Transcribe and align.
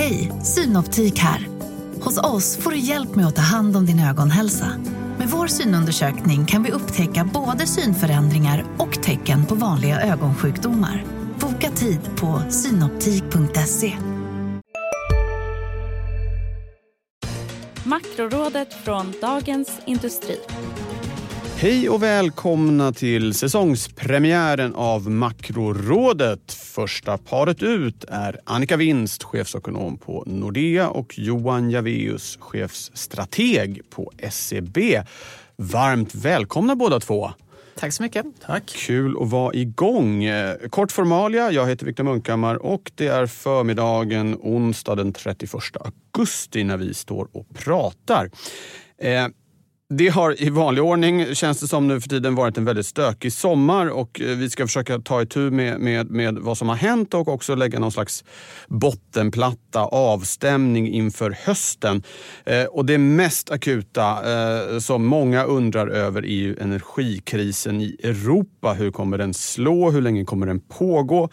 Hej, 0.00 0.32
Synoptik 0.42 1.18
här. 1.18 1.48
Hos 2.00 2.18
oss 2.18 2.56
får 2.56 2.70
du 2.70 2.78
hjälp 2.78 3.14
med 3.14 3.26
att 3.26 3.36
ta 3.36 3.42
hand 3.42 3.76
om 3.76 3.86
din 3.86 4.00
ögonhälsa. 4.00 4.66
Med 5.18 5.28
vår 5.28 5.46
synundersökning 5.46 6.46
kan 6.46 6.62
vi 6.62 6.70
upptäcka 6.70 7.30
både 7.34 7.66
synförändringar 7.66 8.64
och 8.78 9.02
tecken 9.02 9.46
på 9.46 9.54
vanliga 9.54 10.00
ögonsjukdomar. 10.00 11.04
Boka 11.40 11.70
tid 11.70 12.00
på 12.16 12.42
synoptik.se. 12.50 13.96
Makrorådet 17.84 18.74
från 18.84 19.12
Dagens 19.20 19.70
Industri. 19.86 20.36
Hej 21.60 21.88
och 21.88 22.02
välkomna 22.02 22.92
till 22.92 23.34
säsongspremiären 23.34 24.74
av 24.74 25.10
Makrorådet. 25.10 26.52
Första 26.52 27.18
paret 27.18 27.62
ut 27.62 28.04
är 28.08 28.40
Annika 28.44 28.76
Winst, 28.76 29.22
chefsekonom 29.22 29.98
på 29.98 30.24
Nordea 30.26 30.88
och 30.88 31.18
Johan 31.18 31.70
Javeus, 31.70 32.38
chefsstrateg 32.40 33.80
på 33.90 34.12
SEB. 34.30 34.78
Varmt 35.56 36.14
välkomna 36.14 36.76
båda 36.76 37.00
två. 37.00 37.30
Tack 37.78 37.92
så 37.92 38.02
mycket. 38.02 38.26
Tack. 38.46 38.66
Kul 38.66 39.16
att 39.22 39.30
vara 39.30 39.54
igång. 39.54 40.24
Eh, 40.24 40.56
Kort 40.70 40.92
formalia. 40.92 41.50
Jag 41.50 41.68
heter 41.68 41.86
Viktor 41.86 42.04
Munkhammar 42.04 42.54
och 42.54 42.92
det 42.94 43.06
är 43.06 43.26
förmiddagen 43.26 44.36
onsdag 44.40 44.94
den 44.94 45.12
31 45.12 45.50
augusti 45.80 46.64
när 46.64 46.76
vi 46.76 46.94
står 46.94 47.28
och 47.32 47.46
pratar. 47.54 48.30
Det 49.92 50.08
har 50.08 50.42
i 50.42 50.50
vanlig 50.50 50.84
ordning, 50.84 51.34
känns 51.34 51.60
det 51.60 51.68
som 51.68 51.88
nu 51.88 52.00
för 52.00 52.08
tiden, 52.08 52.34
varit 52.34 52.58
en 52.58 52.64
väldigt 52.64 52.86
stökig 52.86 53.32
sommar 53.32 53.86
och 53.86 54.20
eh, 54.20 54.26
vi 54.26 54.50
ska 54.50 54.66
försöka 54.66 54.98
ta 54.98 55.22
itu 55.22 55.50
med, 55.50 55.80
med, 55.80 56.10
med 56.10 56.38
vad 56.38 56.58
som 56.58 56.68
har 56.68 56.76
hänt 56.76 57.14
och 57.14 57.28
också 57.28 57.54
lägga 57.54 57.78
någon 57.78 57.92
slags 57.92 58.24
bottenplatta, 58.68 59.80
avstämning 59.80 60.88
inför 60.88 61.36
hösten. 61.44 62.02
Eh, 62.44 62.64
och 62.64 62.86
det 62.86 62.98
mest 62.98 63.50
akuta 63.50 64.32
eh, 64.32 64.78
som 64.78 65.06
många 65.06 65.44
undrar 65.44 65.88
över 65.88 66.22
är 66.22 66.28
ju 66.28 66.56
energikrisen 66.60 67.80
i 67.80 67.96
Europa. 68.02 68.72
Hur 68.72 68.90
kommer 68.90 69.18
den 69.18 69.34
slå? 69.34 69.90
Hur 69.90 70.02
länge 70.02 70.24
kommer 70.24 70.46
den 70.46 70.60
pågå? 70.60 71.28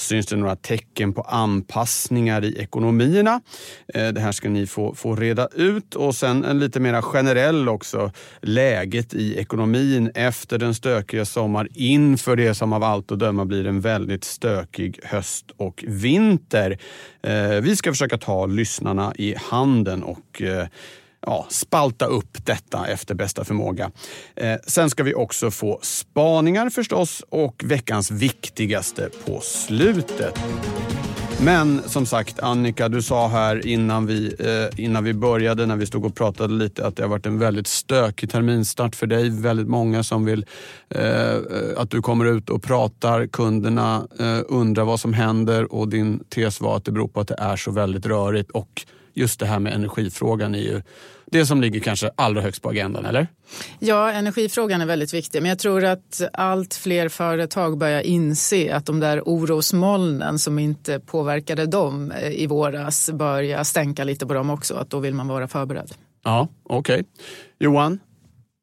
Syns 0.00 0.26
det 0.26 0.36
några 0.36 0.56
tecken 0.56 1.12
på 1.12 1.22
anpassningar 1.22 2.44
i 2.44 2.58
ekonomierna? 2.58 3.40
Eh, 3.94 4.08
det 4.08 4.20
här 4.20 4.32
ska 4.32 4.48
ni 4.48 4.66
få, 4.66 4.94
få 4.94 5.16
reda 5.16 5.48
ut. 5.54 5.94
Och 5.94 6.14
sen 6.14 6.44
en 6.44 6.58
lite 6.58 6.80
mer 6.80 7.02
generell 7.02 7.68
också. 7.68 8.12
Läget 8.40 9.14
i 9.14 9.38
ekonomin 9.38 10.10
efter 10.14 10.58
den 10.58 10.74
stökiga 10.74 11.24
sommar 11.24 11.68
inför 11.74 12.36
det 12.36 12.54
som 12.54 12.72
av 12.72 12.84
allt 12.84 13.12
att 13.12 13.18
döma 13.18 13.44
blir 13.44 13.66
en 13.66 13.80
väldigt 13.80 14.24
stökig 14.24 15.00
höst 15.04 15.50
och 15.56 15.84
vinter. 15.86 16.78
Eh, 17.22 17.60
vi 17.62 17.76
ska 17.76 17.90
försöka 17.92 18.18
ta 18.18 18.46
lyssnarna 18.46 19.12
i 19.16 19.34
handen 19.38 20.02
och 20.02 20.42
eh, 20.42 20.66
ja, 21.26 21.46
spalta 21.48 22.06
upp 22.06 22.46
detta 22.46 22.86
efter 22.86 23.14
bästa 23.14 23.44
förmåga. 23.44 23.90
Eh, 24.36 24.56
sen 24.66 24.90
ska 24.90 25.02
vi 25.02 25.14
också 25.14 25.50
få 25.50 25.78
spaningar 25.82 26.70
förstås 26.70 27.22
och 27.28 27.62
veckans 27.64 28.10
viktigaste 28.10 29.10
på 29.26 29.40
slutet. 29.40 30.38
Men 31.44 31.82
som 31.86 32.06
sagt, 32.06 32.40
Annika, 32.40 32.88
du 32.88 33.02
sa 33.02 33.28
här 33.28 33.66
innan 33.66 34.06
vi, 34.06 34.34
eh, 34.38 34.84
innan 34.84 35.04
vi 35.04 35.14
började, 35.14 35.66
när 35.66 35.76
vi 35.76 35.86
stod 35.86 36.04
och 36.04 36.14
pratade 36.14 36.54
lite, 36.54 36.86
att 36.86 36.96
det 36.96 37.02
har 37.02 37.08
varit 37.08 37.26
en 37.26 37.38
väldigt 37.38 37.66
stökig 37.66 38.30
terminstart 38.30 38.96
för 38.96 39.06
dig. 39.06 39.30
Väldigt 39.30 39.68
många 39.68 40.02
som 40.02 40.24
vill 40.24 40.46
eh, 40.88 41.36
att 41.76 41.90
du 41.90 42.02
kommer 42.02 42.24
ut 42.24 42.50
och 42.50 42.62
pratar. 42.62 43.26
Kunderna 43.26 44.08
eh, 44.18 44.40
undrar 44.48 44.84
vad 44.84 45.00
som 45.00 45.12
händer 45.12 45.72
och 45.72 45.88
din 45.88 46.24
tes 46.24 46.60
var 46.60 46.76
att 46.76 46.84
det 46.84 46.92
beror 46.92 47.08
på 47.08 47.20
att 47.20 47.28
det 47.28 47.38
är 47.38 47.56
så 47.56 47.70
väldigt 47.70 48.06
rörigt. 48.06 48.50
Och 48.50 48.86
just 49.14 49.40
det 49.40 49.46
här 49.46 49.58
med 49.58 49.72
energifrågan 49.72 50.54
är 50.54 50.58
ju 50.58 50.82
det 51.30 51.46
som 51.46 51.60
ligger 51.60 51.80
kanske 51.80 52.10
allra 52.14 52.40
högst 52.40 52.62
på 52.62 52.68
agendan, 52.68 53.04
eller? 53.04 53.26
Ja, 53.78 54.10
energifrågan 54.10 54.80
är 54.80 54.86
väldigt 54.86 55.14
viktig, 55.14 55.42
men 55.42 55.48
jag 55.48 55.58
tror 55.58 55.84
att 55.84 56.22
allt 56.32 56.74
fler 56.74 57.08
företag 57.08 57.78
börjar 57.78 58.00
inse 58.00 58.74
att 58.74 58.86
de 58.86 59.00
där 59.00 59.22
orosmolnen 59.24 60.38
som 60.38 60.58
inte 60.58 61.00
påverkade 61.00 61.66
dem 61.66 62.10
eh, 62.12 62.30
i 62.30 62.46
våras 62.46 63.10
börjar 63.10 63.64
stänka 63.64 64.04
lite 64.04 64.26
på 64.26 64.34
dem 64.34 64.50
också. 64.50 64.74
Att 64.74 64.90
då 64.90 64.98
vill 64.98 65.14
man 65.14 65.28
vara 65.28 65.48
förberedd. 65.48 65.90
Ja, 66.24 66.48
okej. 66.62 67.04
Johan? 67.58 67.98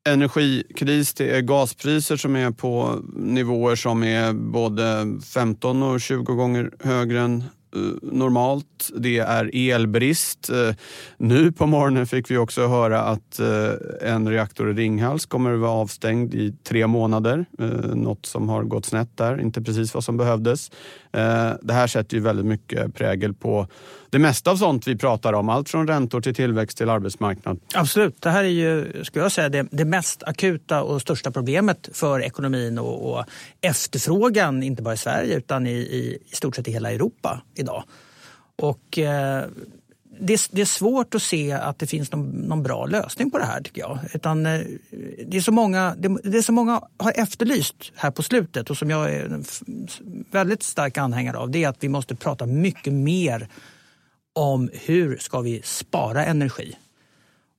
Energikris, 0.10 1.14
det 1.14 1.38
är 1.38 1.42
gaspriser 1.42 2.18
som 2.18 2.36
är 2.36 2.52
på 2.52 3.00
nivåer 3.16 3.76
som 3.76 4.04
är 4.04 4.34
både 4.34 5.06
15 5.34 5.84
och 5.84 6.02
20 6.02 6.34
gånger 6.34 6.72
högre 6.80 7.20
än 7.20 7.44
Eh, 7.76 7.82
normalt. 8.02 8.90
Det 8.96 9.18
är 9.18 9.72
elbrist. 9.72 10.50
Eh, 10.50 10.76
nu 11.18 11.52
på 11.52 11.68
morgonen 11.68 12.08
fick 12.08 12.32
vi 12.32 12.38
också 12.38 12.68
höra 12.68 13.02
att 13.02 13.40
eh, 13.40 14.12
en 14.14 14.30
reaktor 14.30 14.70
i 14.70 14.74
Ringhals 14.74 15.26
kommer 15.26 15.54
att 15.54 15.60
vara 15.60 15.72
avstängd 15.72 16.34
i 16.34 16.54
tre 16.64 16.88
månader. 16.88 17.46
Något 17.94 18.26
som 18.26 18.50
har 18.50 18.64
gått 18.64 18.86
snett 18.86 19.18
där, 19.18 19.42
inte 19.42 19.62
precis 19.62 19.94
vad 19.94 20.04
som 20.04 20.18
behövdes. 20.18 20.72
Eh, 21.18 21.54
det 21.62 21.74
här 21.74 21.88
sätter 21.88 22.18
ju 22.18 22.24
väldigt 22.24 22.46
mycket 22.46 22.96
prägel 22.96 23.34
på 23.34 23.68
det 24.10 24.20
mesta 24.20 24.52
av 24.52 24.56
sånt 24.56 24.88
vi 24.88 24.98
pratar 24.98 25.34
om. 25.34 25.50
Allt 25.50 25.70
från 25.70 25.88
räntor 25.88 26.22
till 26.22 26.36
tillväxt 26.36 26.78
till 26.78 26.90
arbetsmarknad. 26.90 27.60
Absolut. 27.76 28.22
Det 28.22 28.30
här 28.30 28.44
är 28.44 28.48
ju, 28.48 29.04
skulle 29.04 29.26
jag 29.26 29.32
säga, 29.32 29.50
det, 29.50 29.68
det 29.72 29.86
mest 29.86 30.24
akuta 30.24 30.84
och 30.84 31.02
största 31.02 31.32
problemet 31.32 31.90
för 31.94 32.22
ekonomin 32.22 32.80
och, 32.80 33.12
och 33.12 33.26
efterfrågan, 33.62 34.64
inte 34.64 34.82
bara 34.82 34.94
i 34.94 34.98
Sverige 34.98 35.36
utan 35.36 35.68
i, 35.68 35.72
i, 35.72 36.18
i 36.32 36.36
stort 36.36 36.56
sett 36.56 36.68
i 36.68 36.72
hela 36.72 36.92
Europa 36.92 37.42
idag. 37.56 37.84
Och 38.56 39.00
eh, 39.00 39.46
det, 40.20 40.34
är- 40.34 40.56
det 40.56 40.62
är 40.62 40.66
svårt 40.66 41.16
att 41.16 41.22
se 41.22 41.52
att 41.52 41.80
det 41.80 41.88
finns 41.88 42.12
någon, 42.12 42.30
någon 42.30 42.64
bra 42.64 42.86
lösning 42.86 43.32
på 43.32 43.38
det 43.38 43.46
här 43.46 43.62
tycker 43.62 43.82
jag. 43.82 44.00
Utan, 44.14 44.46
eh, 44.46 44.62
det, 45.28 45.38
är 45.38 45.42
så 45.42 45.52
många, 45.52 45.96
det, 45.98 46.18
det 46.24 46.38
är 46.38 46.42
så 46.42 46.52
många 46.52 46.82
har 46.98 47.14
efterlyst 47.16 47.76
här 47.96 48.12
på 48.12 48.24
slutet 48.24 48.70
och 48.70 48.78
som 48.78 48.90
jag 48.90 49.14
är 49.14 49.26
en 49.26 49.46
väldigt 50.32 50.64
stark 50.64 50.98
anhängare 50.98 51.38
av 51.38 51.52
det 51.52 51.64
är 51.64 51.70
att 51.70 51.84
vi 51.84 51.90
måste 51.90 52.16
prata 52.16 52.46
mycket 52.46 52.94
mer 52.94 53.48
om 54.36 54.70
hur 54.74 55.18
ska 55.18 55.40
vi 55.42 55.62
spara 55.64 56.26
energi. 56.26 56.76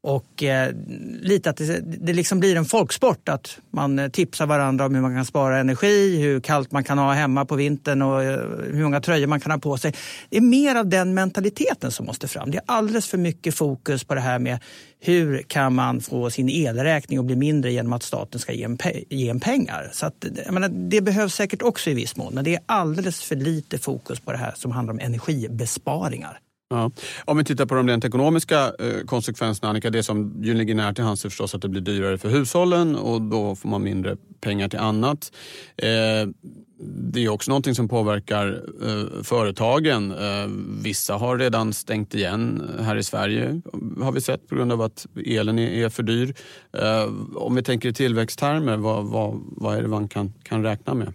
Och 0.02 0.42
eh, 0.42 0.72
lite 1.20 1.50
att 1.50 1.56
det, 1.56 1.80
det 1.80 2.12
liksom 2.12 2.40
blir 2.40 2.56
en 2.56 2.64
folksport 2.64 3.28
att 3.28 3.58
man 3.70 3.98
eh, 3.98 4.08
tipsar 4.08 4.46
varandra 4.46 4.86
om 4.86 4.94
hur 4.94 5.02
man 5.02 5.14
kan 5.14 5.24
spara 5.24 5.58
energi, 5.58 6.16
hur 6.16 6.40
kallt 6.40 6.72
man 6.72 6.84
kan 6.84 6.98
ha 6.98 7.12
hemma 7.12 7.44
på 7.44 7.56
vintern 7.56 8.02
och 8.02 8.22
eh, 8.22 8.40
hur 8.72 8.82
många 8.82 9.00
tröjor 9.00 9.26
man 9.26 9.40
kan 9.40 9.52
ha 9.52 9.58
på 9.58 9.78
sig. 9.78 9.94
Det 10.30 10.36
är 10.36 10.40
mer 10.40 10.74
av 10.74 10.88
den 10.88 11.14
mentaliteten 11.14 11.90
som 11.90 12.06
måste 12.06 12.28
fram. 12.28 12.50
Det 12.50 12.56
är 12.56 12.64
alldeles 12.66 13.06
för 13.06 13.18
mycket 13.18 13.54
fokus 13.54 14.04
på 14.04 14.14
det 14.14 14.20
här 14.20 14.38
med 14.38 14.58
hur 15.00 15.42
kan 15.42 15.74
man 15.74 16.00
få 16.00 16.30
sin 16.30 16.48
elräkning 16.48 17.18
att 17.18 17.24
bli 17.24 17.36
mindre 17.36 17.72
genom 17.72 17.92
att 17.92 18.02
staten 18.02 18.40
ska 18.40 18.52
ge 18.52 18.64
en, 18.64 18.78
pe- 18.78 19.04
ge 19.10 19.28
en 19.28 19.40
pengar. 19.40 19.90
Så 19.92 20.06
att, 20.06 20.24
jag 20.44 20.54
menar, 20.54 20.68
det 20.68 21.00
behövs 21.00 21.34
säkert 21.34 21.62
också 21.62 21.90
i 21.90 21.94
viss 21.94 22.16
mån, 22.16 22.34
men 22.34 22.44
det 22.44 22.54
är 22.54 22.60
alldeles 22.66 23.22
för 23.22 23.36
lite 23.36 23.78
fokus 23.78 24.20
på 24.20 24.32
det 24.32 24.38
här 24.38 24.52
som 24.56 24.72
handlar 24.72 24.92
om 24.94 25.00
energibesparingar. 25.00 26.38
Ja. 26.70 26.90
Om 27.24 27.38
vi 27.38 27.44
tittar 27.44 27.66
på 27.66 27.74
de 27.74 27.88
rent 27.88 28.04
ekonomiska 28.04 28.72
eh, 28.78 29.04
konsekvenserna, 29.06 29.70
Annika. 29.70 29.90
Det 29.90 30.02
som 30.02 30.34
ju 30.42 30.54
ligger 30.54 30.74
nära 30.74 30.94
till 30.94 31.04
hands 31.04 31.24
är 31.24 31.28
förstås 31.28 31.54
att 31.54 31.62
det 31.62 31.68
blir 31.68 31.80
dyrare 31.80 32.18
för 32.18 32.28
hushållen 32.28 32.96
och 32.96 33.22
då 33.22 33.54
får 33.54 33.68
man 33.68 33.82
mindre 33.82 34.16
pengar 34.40 34.68
till 34.68 34.78
annat. 34.78 35.32
Eh, 35.76 36.28
det 37.12 37.24
är 37.24 37.28
också 37.28 37.50
någonting 37.50 37.74
som 37.74 37.88
påverkar 37.88 38.62
eh, 38.82 39.22
företagen. 39.22 40.14
Vissa 40.82 41.14
har 41.14 41.38
redan 41.38 41.72
stängt 41.72 42.14
igen 42.14 42.70
här 42.80 42.96
i 42.96 43.02
Sverige 43.02 43.60
har 44.00 44.12
vi 44.12 44.20
sett 44.20 44.48
på 44.48 44.54
grund 44.54 44.72
av 44.72 44.82
att 44.82 45.06
elen 45.26 45.58
är, 45.58 45.88
för 45.88 46.02
dyr. 46.02 46.34
Om 47.34 47.54
vi 47.54 47.62
tänker 47.62 47.88
i 47.88 47.92
tillväxttermer, 47.92 48.76
vad, 48.76 49.04
vad, 49.06 49.40
vad 49.56 49.76
är 49.76 49.82
det 49.82 49.88
man 49.88 50.08
kan, 50.08 50.32
kan 50.42 50.62
räkna 50.62 50.94
med? 50.94 51.12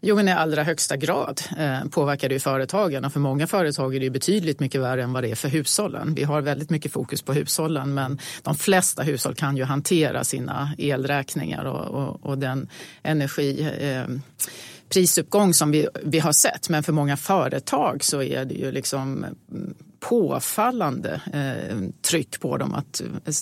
Jo, 0.00 0.16
men 0.16 0.28
i 0.28 0.32
allra 0.32 0.62
högsta 0.62 0.96
grad 0.96 1.40
eh, 1.58 1.84
påverkar 1.84 2.28
det 2.28 2.34
ju 2.34 2.38
företagen 2.38 3.04
och 3.04 3.12
för 3.12 3.20
många 3.20 3.46
företag 3.46 3.94
är 3.94 4.00
det 4.00 4.04
ju 4.04 4.10
betydligt 4.10 4.60
mycket 4.60 4.80
värre 4.80 5.02
än 5.02 5.12
vad 5.12 5.22
det 5.22 5.30
är 5.30 5.34
för 5.34 5.48
hushållen. 5.48 6.14
Vi 6.14 6.24
har 6.24 6.40
väldigt 6.40 6.70
mycket 6.70 6.92
fokus 6.92 7.22
på 7.22 7.32
hushållen 7.32 7.94
men 7.94 8.18
de 8.42 8.54
flesta 8.54 9.02
hushåll 9.02 9.34
kan 9.34 9.56
ju 9.56 9.64
hantera 9.64 10.24
sina 10.24 10.70
elräkningar 10.78 11.64
och, 11.64 12.02
och, 12.02 12.26
och 12.26 12.38
den 12.38 12.68
energi 13.02 13.70
eh, 13.80 14.16
prisuppgång 14.88 15.54
som 15.54 15.70
vi, 15.70 15.88
vi 16.02 16.18
har 16.18 16.32
sett. 16.32 16.68
Men 16.68 16.82
för 16.82 16.92
många 16.92 17.16
företag 17.16 18.04
så 18.04 18.22
är 18.22 18.44
det 18.44 18.54
ju 18.54 18.72
liksom 18.72 19.26
påfallande 20.00 21.20
eh, 21.32 21.78
tryck 22.02 22.40
på 22.40 22.56
dem 22.56 22.74
att 22.74 23.00
eh, 23.00 23.34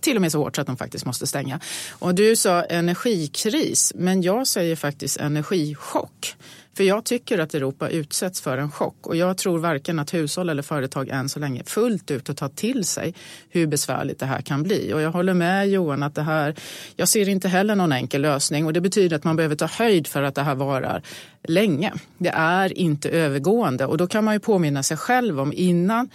till 0.00 0.16
och 0.16 0.22
med 0.22 0.32
så 0.32 0.38
hårt 0.38 0.56
så 0.56 0.60
att 0.60 0.66
de 0.66 0.76
faktiskt 0.76 1.06
måste 1.06 1.26
stänga. 1.26 1.60
Och 1.90 2.14
du 2.14 2.36
sa 2.36 2.62
energikris, 2.62 3.92
men 3.96 4.22
jag 4.22 4.46
säger 4.46 4.76
faktiskt 4.76 5.16
energichock. 5.16 6.36
För 6.78 6.84
jag 6.84 7.04
tycker 7.04 7.38
att 7.38 7.54
Europa 7.54 7.88
utsätts 7.88 8.40
för 8.40 8.58
en 8.58 8.70
chock 8.70 9.06
och 9.06 9.16
jag 9.16 9.36
tror 9.36 9.58
varken 9.58 9.98
att 9.98 10.14
hushåll 10.14 10.48
eller 10.48 10.62
företag 10.62 11.08
än 11.08 11.28
så 11.28 11.38
länge 11.38 11.64
fullt 11.64 12.10
ut 12.10 12.28
har 12.28 12.34
tagit 12.34 12.56
till 12.56 12.84
sig 12.84 13.14
hur 13.50 13.66
besvärligt 13.66 14.18
det 14.18 14.26
här 14.26 14.40
kan 14.40 14.62
bli. 14.62 14.92
Och 14.92 15.00
jag 15.00 15.10
håller 15.10 15.34
med 15.34 15.68
Johan 15.68 16.02
att 16.02 16.14
det 16.14 16.22
här, 16.22 16.54
jag 16.96 17.08
ser 17.08 17.28
inte 17.28 17.48
heller 17.48 17.74
någon 17.74 17.92
enkel 17.92 18.22
lösning 18.22 18.66
och 18.66 18.72
det 18.72 18.80
betyder 18.80 19.16
att 19.16 19.24
man 19.24 19.36
behöver 19.36 19.56
ta 19.56 19.66
höjd 19.66 20.06
för 20.06 20.22
att 20.22 20.34
det 20.34 20.42
här 20.42 20.54
varar 20.54 21.02
länge. 21.42 21.92
Det 22.18 22.32
är 22.34 22.78
inte 22.78 23.08
övergående 23.08 23.86
och 23.86 23.96
då 23.96 24.06
kan 24.06 24.24
man 24.24 24.34
ju 24.34 24.40
påminna 24.40 24.82
sig 24.82 24.96
själv 24.96 25.40
om 25.40 25.52
innan 25.52 26.08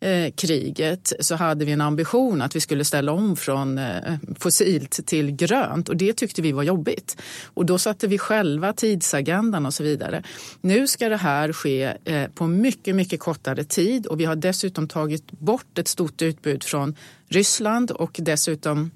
eh, 0.00 0.30
kriget 0.34 1.12
så 1.20 1.34
hade 1.34 1.64
vi 1.64 1.72
en 1.72 1.80
ambition 1.80 2.42
att 2.42 2.56
vi 2.56 2.60
skulle 2.60 2.84
ställa 2.84 3.12
om 3.12 3.36
från 3.36 3.78
eh, 3.78 4.14
fossilt 4.38 5.06
till 5.06 5.30
grönt 5.30 5.88
och 5.88 5.96
det 5.96 6.12
tyckte 6.12 6.42
vi 6.42 6.52
var 6.52 6.62
jobbigt. 6.62 7.16
Och 7.44 7.66
då 7.66 7.78
satte 7.78 8.06
vi 8.06 8.18
själva 8.18 8.72
tidsagendan 8.72 9.66
och 9.66 9.74
så 9.74 9.82
vidare. 9.82 10.22
Nu 10.60 10.86
ska 10.86 11.08
det 11.08 11.16
här 11.16 11.52
ske 11.52 11.92
eh, 12.04 12.28
på 12.34 12.46
mycket, 12.46 12.94
mycket 12.94 13.20
kortare 13.20 13.64
tid 13.64 14.06
och 14.06 14.20
vi 14.20 14.24
har 14.24 14.36
dessutom 14.36 14.88
tagit 14.88 15.30
bort 15.30 15.78
ett 15.78 15.88
stort 15.88 16.22
utbud 16.22 16.64
från 16.64 16.96
Ryssland 17.28 17.90
och 17.90 18.16
dessutom 18.22 18.90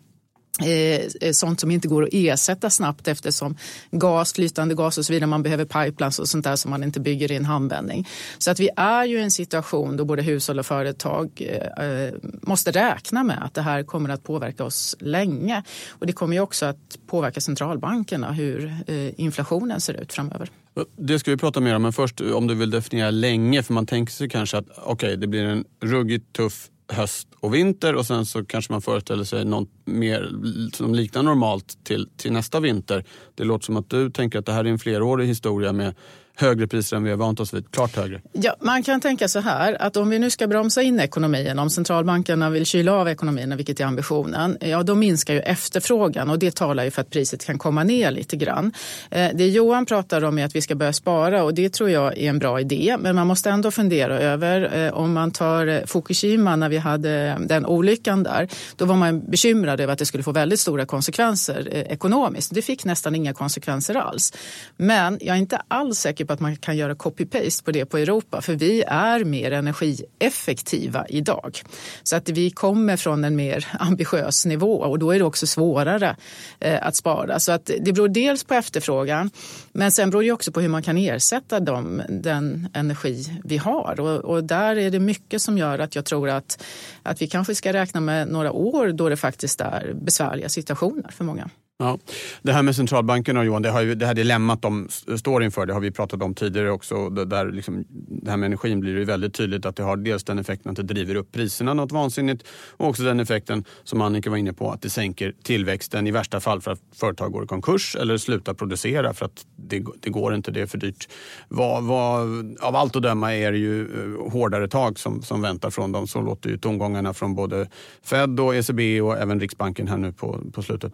Eh, 0.61 1.01
eh, 1.21 1.33
sånt 1.33 1.61
som 1.61 1.71
inte 1.71 1.89
går 1.89 2.03
att 2.03 2.09
ersätta 2.13 2.71
snabbt 2.71 3.09
eftersom 3.09 3.57
gas, 3.91 4.33
flytande 4.33 4.75
gas 4.75 4.99
och 4.99 5.05
så 5.07 5.13
vidare, 5.13 5.27
man 5.27 5.43
behöver 5.43 5.65
pipelines 5.65 6.19
och 6.19 6.29
sånt 6.29 6.45
där 6.45 6.57
som 6.57 6.71
man 6.71 6.85
inte 6.85 7.01
bygger 7.01 7.33
i 7.33 7.37
en 7.37 7.45
handvändning. 7.45 8.09
Så 8.39 8.51
att 8.51 8.61
vi 8.61 8.71
är 8.77 9.05
ju 9.05 9.19
i 9.19 9.23
en 9.23 9.31
situation 9.31 9.97
då 9.97 10.05
både 10.05 10.23
hushåll 10.23 10.59
och 10.59 10.67
företag 10.67 11.31
eh, 11.37 11.85
eh 11.85 12.15
måste 12.43 12.71
räkna 12.71 13.25
med 13.25 13.45
att 13.45 13.55
det 13.55 13.63
här 13.63 13.83
kommer 13.83 14.09
att 14.09 14.23
påverka 14.23 14.65
oss 14.65 14.97
länge. 15.01 15.63
Och 15.89 16.07
det 16.07 16.13
kommer 16.13 16.35
ju 16.35 16.41
också 16.41 16.67
att 16.67 16.99
påverka 17.07 17.41
centralbankerna 17.41 18.33
hur 18.33 18.75
inflationen 19.17 19.81
ser 19.81 19.95
ut 19.95 20.13
framöver. 20.13 20.51
Det 20.97 21.19
ska 21.19 21.31
vi 21.31 21.37
prata 21.37 21.61
mer 21.61 21.77
om, 21.77 21.83
men 21.83 21.93
först 21.93 22.21
om 22.21 22.47
du 22.47 22.55
vill 22.55 22.71
definiera 22.71 23.11
länge, 23.11 23.63
för 23.63 23.75
man 23.75 23.87
tänker 23.87 24.13
sig 24.13 24.29
kanske 24.29 24.59
att 24.59 24.69
okej, 24.69 24.93
okay, 24.93 25.17
det 25.17 25.27
blir 25.27 25.45
en 25.45 25.65
ruggigt 25.81 26.33
tuff 26.33 26.71
höst 26.93 27.29
och 27.41 27.55
vinter 27.55 27.95
och 27.95 28.07
sen 28.07 28.27
så 28.27 28.45
kanske 28.45 28.73
man 28.73 28.83
föreställer 28.83 29.25
sig 29.25 29.45
något 29.45 29.69
mer 29.85 30.31
som 30.75 30.95
liknar 30.95 31.23
normalt 31.23 31.85
till, 31.85 32.09
till 32.17 32.33
nästa 32.33 32.61
vinter. 32.61 33.05
Det 33.35 33.45
låter 33.45 33.65
som 33.65 33.77
att 33.77 33.91
du 33.91 34.11
tänker 34.11 34.39
att 34.39 34.47
det 34.47 34.53
här 34.53 34.65
är 34.65 34.69
en 34.69 34.79
flerårig 34.79 35.27
historia 35.27 35.73
med 35.73 35.95
högre 36.41 36.67
priser 36.67 36.97
än 36.97 37.05
vi 37.05 37.11
har 37.11 37.17
vant 37.17 37.41
oss 37.41 37.55
vid. 37.55 37.71
Klart 37.71 37.97
högre. 37.97 38.21
Ja, 38.33 38.57
man 38.61 38.83
kan 38.83 39.01
tänka 39.01 39.29
så 39.29 39.41
här 39.41 39.83
att 39.83 39.97
om 39.97 40.11
vi 40.11 40.19
nu 40.19 40.31
ska 40.31 40.47
bromsa 40.47 40.83
in 40.83 41.01
ekonomin, 41.01 41.59
om 41.59 41.71
centralbankerna 41.71 42.51
vill 42.51 42.67
kyla 42.67 42.93
av 42.93 43.09
ekonomin, 43.09 43.57
vilket 43.57 43.81
är 43.81 43.85
ambitionen, 43.85 44.59
ja 44.61 44.83
då 44.83 44.95
minskar 44.95 45.35
ju 45.35 45.41
efterfrågan 45.41 46.31
och 46.31 46.39
det 46.39 46.55
talar 46.55 46.85
ju 46.85 46.91
för 46.91 47.01
att 47.03 47.11
priset 47.11 47.45
kan 47.45 47.59
komma 47.59 47.85
ner 47.85 48.11
lite 48.11 48.37
grann. 48.37 48.73
Eh, 49.11 49.31
det 49.35 49.49
Johan 49.49 49.87
pratar 49.87 50.25
om 50.25 50.39
är 50.39 50.45
att 50.45 50.57
vi 50.57 50.63
ska 50.63 50.75
börja 50.75 50.93
spara 50.93 51.45
och 51.45 51.55
det 51.55 51.71
tror 51.73 51.91
jag 51.91 52.19
är 52.19 52.29
en 52.31 52.39
bra 52.39 52.61
idé, 52.61 52.97
men 53.01 53.17
man 53.17 53.27
måste 53.27 53.51
ändå 53.51 53.71
fundera 53.71 54.19
över 54.19 54.87
eh, 54.87 54.93
om 54.93 55.13
man 55.13 55.31
tar 55.31 55.67
eh, 55.67 55.81
Fukushima 55.87 56.57
när 56.57 56.69
vi 56.69 56.79
hade 56.79 57.37
den 57.41 57.67
olyckan 57.67 58.23
där, 58.23 58.49
då 58.77 58.85
var 58.85 58.97
man 58.97 59.31
bekymrad 59.31 59.81
över 59.81 59.93
att 59.93 59.99
det 59.99 60.07
skulle 60.07 60.23
få 60.23 60.33
väldigt 60.33 60.61
stora 60.61 60.87
konsekvenser 60.87 61.69
ekonomiskt. 61.75 62.55
Det 62.55 62.63
fick 62.63 62.85
nästan 62.85 63.15
inga 63.15 63.35
konsekvenser 63.35 63.95
alls. 63.95 64.33
Men 64.77 65.19
jag 65.21 65.37
är 65.37 65.41
inte 65.41 65.61
alls 65.69 65.99
säker 65.99 66.25
på 66.31 66.35
att 66.35 66.41
man 66.41 66.57
kan 66.57 66.77
göra 66.77 66.95
copy-paste 66.95 67.65
på 67.65 67.71
det 67.71 67.85
på 67.87 67.99
Europa 67.99 68.41
för 68.41 68.55
vi 68.55 68.83
är 68.83 69.25
mer 69.25 69.51
energieffektiva 69.51 71.07
idag. 71.09 71.63
Så 72.03 72.17
att 72.17 72.29
vi 72.29 72.51
kommer 72.51 72.97
från 72.97 73.25
en 73.25 73.37
mer 73.37 73.67
ambitiös 73.79 74.47
nivå 74.47 74.73
och 74.73 74.99
då 74.99 75.11
är 75.11 75.19
det 75.19 75.25
också 75.25 75.47
svårare 75.47 76.17
eh, 76.61 76.87
att 76.87 76.97
spara. 76.97 77.41
Så 77.41 77.53
att 77.53 77.71
det 77.81 77.93
beror 77.93 78.09
dels 78.09 78.45
på 78.45 78.55
efterfrågan 78.55 79.31
men 79.73 79.93
sen 79.93 80.11
beror 80.11 80.23
det 80.23 80.33
också 80.33 80.53
på 80.53 80.61
hur 80.61 80.69
man 80.69 80.83
kan 80.83 80.97
ersätta 80.97 81.61
dem, 81.61 82.03
den 82.09 82.69
energi 82.75 83.41
vi 83.45 83.57
har 83.57 84.01
och, 84.01 84.25
och 84.25 84.45
där 84.45 84.77
är 84.77 84.91
det 84.91 85.01
mycket 85.01 85.43
som 85.43 85.59
gör 85.59 85.79
att 85.79 85.95
jag 85.95 86.05
tror 86.05 86.29
att, 86.29 86.65
att 87.03 87.23
vi 87.23 87.27
kanske 87.27 87.55
ska 87.55 87.73
räkna 87.73 88.01
med 88.01 88.29
några 88.29 88.53
år 88.53 88.89
då 88.93 89.09
det 89.09 89.17
faktiskt 89.17 89.61
är 89.61 89.93
besvärliga 89.95 90.49
situationer 90.49 91.11
för 91.11 91.25
många. 91.25 91.51
Ja. 91.81 91.99
Det 92.43 92.53
här 92.53 92.63
med 92.63 92.77
centralbankerna, 92.77 93.45
Johan, 93.45 93.63
det, 93.63 93.71
har 93.71 93.83
ju, 93.83 93.95
det 93.95 94.07
här 94.07 94.15
dilemmat 94.15 94.63
de 94.63 94.89
står 95.17 95.43
inför, 95.43 95.67
det 95.67 95.73
har 95.73 95.81
vi 95.81 95.91
pratat 95.91 96.23
om 96.23 96.35
tidigare 96.35 96.71
också. 96.71 97.09
Det, 97.09 97.25
där 97.25 97.53
liksom, 97.53 97.85
det 97.91 98.31
här 98.31 98.37
med 98.37 98.47
energin 98.47 98.81
blir 98.81 98.99
ju 98.99 99.05
väldigt 99.05 99.35
tydligt 99.35 99.67
att 99.67 99.77
det 99.77 99.83
har 99.83 99.97
dels 99.97 100.25
den 100.25 100.39
effekten 100.39 100.71
att 100.71 100.77
det 100.77 100.83
driver 100.83 101.15
upp 101.15 101.33
priserna 101.33 101.75
något 101.75 101.93
vansinnigt 101.93 102.45
och 102.77 102.89
också 102.89 103.03
den 103.03 103.21
effekten 103.21 103.65
som 103.85 104.03
Annika 104.03 104.31
var 104.31 104.37
inne 104.37 104.53
på, 104.53 104.71
att 104.71 104.83
det 104.83 104.91
sänker 104.91 105.35
tillväxten 105.43 106.07
i 106.07 106.11
värsta 106.11 106.41
fall 106.41 106.61
för 106.61 106.71
att 106.71 106.81
företag 106.95 107.33
går 107.33 107.45
i 107.45 107.47
konkurs 107.47 107.97
eller 107.97 108.17
slutar 108.17 108.55
producera 108.55 109.15
för 109.15 109.27
att 109.27 109.47
det, 109.57 109.85
det 110.01 110.11
går 110.11 110.35
inte, 110.35 110.51
det 110.51 110.61
är 110.61 110.67
för 110.67 110.79
dyrt. 110.79 111.09
Vad, 111.49 111.85
vad, 111.85 112.21
av 112.61 112.77
allt 112.77 112.97
att 112.97 113.03
döma 113.03 113.35
är 113.35 113.53
det 113.53 113.59
ju 113.59 113.83
eh, 113.83 114.33
hårdare 114.33 114.69
tag 114.69 114.99
som, 114.99 115.23
som 115.23 115.43
väntar 115.43 115.71
från 115.71 115.93
dem. 115.93 116.07
Så 116.07 116.21
låter 116.21 116.51
ju 116.51 116.59
tongångarna 116.59 117.15
från 117.15 117.35
både 117.35 117.69
Fed 118.03 118.41
och 118.41 118.55
ECB 118.55 119.01
och 119.01 119.19
även 119.19 119.41
Riksbanken 119.41 119.89
här 119.89 119.99
nu 119.99 120.13
på, 120.13 120.41
på 120.53 120.63
slutet. 120.63 120.93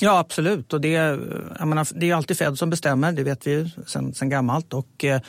Ja, 0.00 0.18
absolut. 0.18 0.72
Och 0.72 0.80
det, 0.80 0.88
jag 1.58 1.68
menar, 1.68 1.88
det 2.00 2.10
är 2.10 2.14
alltid 2.14 2.38
Fed 2.38 2.58
som 2.58 2.70
bestämmer, 2.70 3.12
det 3.12 3.22
vet 3.22 3.46
vi 3.46 3.50
ju 3.50 3.68
sen, 3.86 4.14
sen 4.14 4.28
gammalt. 4.28 4.74
Och, 4.74 5.04
eh, 5.04 5.20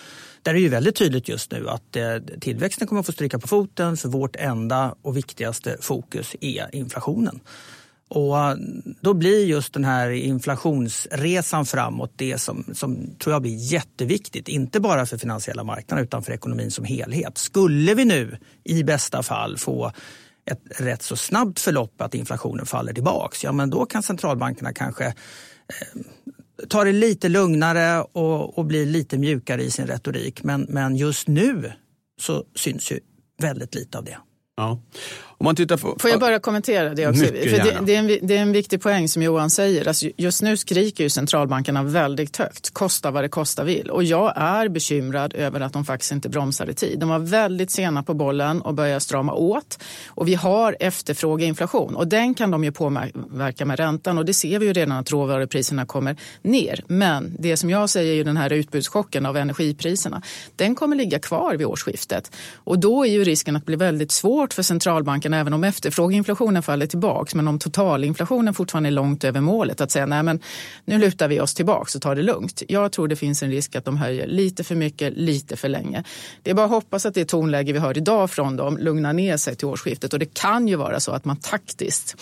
där 0.41 0.51
är 0.51 0.53
det 0.53 0.61
ju 0.61 0.69
väldigt 0.69 0.95
tydligt 0.95 1.29
just 1.29 1.51
nu 1.51 1.69
att 1.69 1.95
eh, 1.95 2.17
tillväxten 2.39 2.87
kommer 2.87 2.99
att 2.99 3.05
få 3.05 3.11
stryka 3.11 3.39
på 3.39 3.47
foten 3.47 3.97
för 3.97 4.09
vårt 4.09 4.35
enda 4.35 4.95
och 5.01 5.17
viktigaste 5.17 5.77
fokus 5.81 6.35
är 6.41 6.75
inflationen. 6.75 7.39
Och 8.07 8.39
eh, 8.39 8.55
då 9.01 9.13
blir 9.13 9.45
just 9.45 9.73
den 9.73 9.85
här 9.85 10.09
inflationsresan 10.09 11.65
framåt 11.65 12.11
det 12.15 12.37
som, 12.37 12.65
som 12.73 13.15
tror 13.19 13.33
jag 13.33 13.41
blir 13.41 13.73
jätteviktigt. 13.73 14.47
Inte 14.47 14.79
bara 14.79 15.05
för 15.05 15.17
finansiella 15.17 15.63
marknader 15.63 16.03
utan 16.03 16.23
för 16.23 16.33
ekonomin 16.33 16.71
som 16.71 16.85
helhet. 16.85 17.37
Skulle 17.37 17.93
vi 17.93 18.05
nu 18.05 18.37
i 18.63 18.83
bästa 18.83 19.23
fall 19.23 19.57
få 19.57 19.91
ett 20.45 20.81
rätt 20.81 21.01
så 21.01 21.15
snabbt 21.15 21.59
förlopp 21.59 22.01
att 22.01 22.15
inflationen 22.15 22.65
faller 22.65 22.93
tillbaks, 22.93 23.43
ja 23.43 23.51
men 23.51 23.69
då 23.69 23.85
kan 23.85 24.03
centralbankerna 24.03 24.73
kanske 24.73 25.05
eh, 25.05 25.13
ta 26.69 26.83
det 26.83 26.91
lite 26.91 27.29
lugnare 27.29 28.01
och, 28.01 28.57
och 28.57 28.65
bli 28.65 28.85
lite 28.85 29.17
mjukare 29.17 29.63
i 29.63 29.71
sin 29.71 29.87
retorik. 29.87 30.43
Men, 30.43 30.61
men 30.69 30.95
just 30.95 31.27
nu 31.27 31.71
så 32.21 32.43
syns 32.55 32.91
ju 32.91 32.99
väldigt 33.41 33.75
lite 33.75 33.97
av 33.97 34.03
det. 34.03 34.17
Ja. 34.57 34.79
Om 35.37 35.43
man 35.43 35.55
tittar 35.55 35.77
på, 35.77 35.95
Får 35.99 36.09
jag 36.09 36.19
bara 36.19 36.39
kommentera 36.39 36.93
det 36.93 37.07
också? 37.07 37.25
För 37.25 37.33
det, 37.33 37.79
det, 37.85 37.95
är 37.95 37.99
en, 37.99 38.27
det 38.27 38.37
är 38.37 38.41
en 38.41 38.51
viktig 38.51 38.81
poäng 38.81 39.07
som 39.07 39.21
Johan 39.21 39.49
säger. 39.49 39.87
Alltså 39.87 40.09
just 40.17 40.41
nu 40.41 40.57
skriker 40.57 41.03
ju 41.03 41.09
centralbankerna 41.09 41.83
väldigt 41.83 42.37
högt. 42.37 42.73
Kosta 42.73 43.11
vad 43.11 43.23
det 43.23 43.29
kosta 43.29 43.63
vill. 43.63 43.89
Och 43.89 44.03
jag 44.03 44.33
är 44.35 44.69
bekymrad 44.69 45.33
över 45.33 45.59
att 45.59 45.73
de 45.73 45.85
faktiskt 45.85 46.11
inte 46.11 46.29
bromsar 46.29 46.69
i 46.69 46.73
tid. 46.73 46.99
De 46.99 47.09
var 47.09 47.19
väldigt 47.19 47.71
sena 47.71 48.03
på 48.03 48.13
bollen 48.13 48.61
och 48.61 48.73
började 48.73 48.99
strama 48.99 49.33
åt. 49.33 49.79
Och 50.07 50.27
vi 50.27 50.35
har 50.35 50.77
efterfrågeinflation 50.79 51.95
och 51.95 52.07
den 52.07 52.33
kan 52.33 52.51
de 52.51 52.63
ju 52.63 52.71
påverka 52.71 53.65
med 53.65 53.79
räntan. 53.79 54.17
Och 54.17 54.25
det 54.25 54.33
ser 54.33 54.59
vi 54.59 54.65
ju 54.65 54.73
redan 54.73 54.97
att 54.97 55.11
råvarupriserna 55.11 55.85
kommer 55.85 56.15
ner. 56.41 56.83
Men 56.87 57.35
det 57.39 57.57
som 57.57 57.69
jag 57.69 57.89
säger 57.89 58.11
är 58.11 58.15
ju 58.15 58.23
den 58.23 58.37
här 58.37 58.53
utbudschocken 58.53 59.25
av 59.25 59.37
energipriserna. 59.37 60.21
Den 60.55 60.75
kommer 60.75 60.95
ligga 60.95 61.19
kvar 61.19 61.55
vid 61.55 61.67
årsskiftet. 61.67 62.31
Och 62.53 62.79
då 62.79 63.05
är 63.05 63.09
ju 63.09 63.23
risken 63.23 63.55
att 63.55 63.61
det 63.61 63.65
blir 63.65 63.77
väldigt 63.77 64.11
svårt 64.11 64.53
för 64.53 64.63
centralbanken 64.63 65.24
Riksbanken, 65.25 65.33
även 65.33 65.53
om 65.53 65.63
efterfrågeinflationen 65.63 66.63
faller 66.63 66.87
tillbaka, 66.87 67.37
men 67.37 67.47
om 67.47 67.59
totalinflationen 67.59 68.53
fortfarande 68.53 68.89
är 68.89 68.91
långt 68.91 69.23
över 69.23 69.41
målet, 69.41 69.81
att 69.81 69.91
säga 69.91 70.05
nej 70.05 70.23
men 70.23 70.39
nu 70.85 70.97
lutar 70.97 71.27
vi 71.27 71.39
oss 71.39 71.53
tillbaka 71.53 71.97
och 71.97 72.01
tar 72.01 72.15
det 72.15 72.23
lugnt. 72.23 72.63
Jag 72.67 72.91
tror 72.91 73.07
det 73.07 73.15
finns 73.15 73.43
en 73.43 73.51
risk 73.51 73.75
att 73.75 73.85
de 73.85 73.97
höjer 73.97 74.27
lite 74.27 74.63
för 74.63 74.75
mycket, 74.75 75.13
lite 75.17 75.55
för 75.55 75.69
länge. 75.69 76.03
Det 76.43 76.51
är 76.51 76.55
bara 76.55 76.65
att 76.65 76.71
hoppas 76.71 77.05
att 77.05 77.13
det 77.13 77.25
tonläge 77.25 77.73
vi 77.73 77.79
hör 77.79 77.97
idag 77.97 78.29
från 78.29 78.57
dem 78.57 78.77
lugnar 78.77 79.13
ner 79.13 79.37
sig 79.37 79.55
till 79.55 79.67
årsskiftet 79.67 80.13
och 80.13 80.19
det 80.19 80.33
kan 80.33 80.67
ju 80.67 80.75
vara 80.75 80.99
så 80.99 81.11
att 81.11 81.25
man 81.25 81.37
taktiskt 81.37 82.15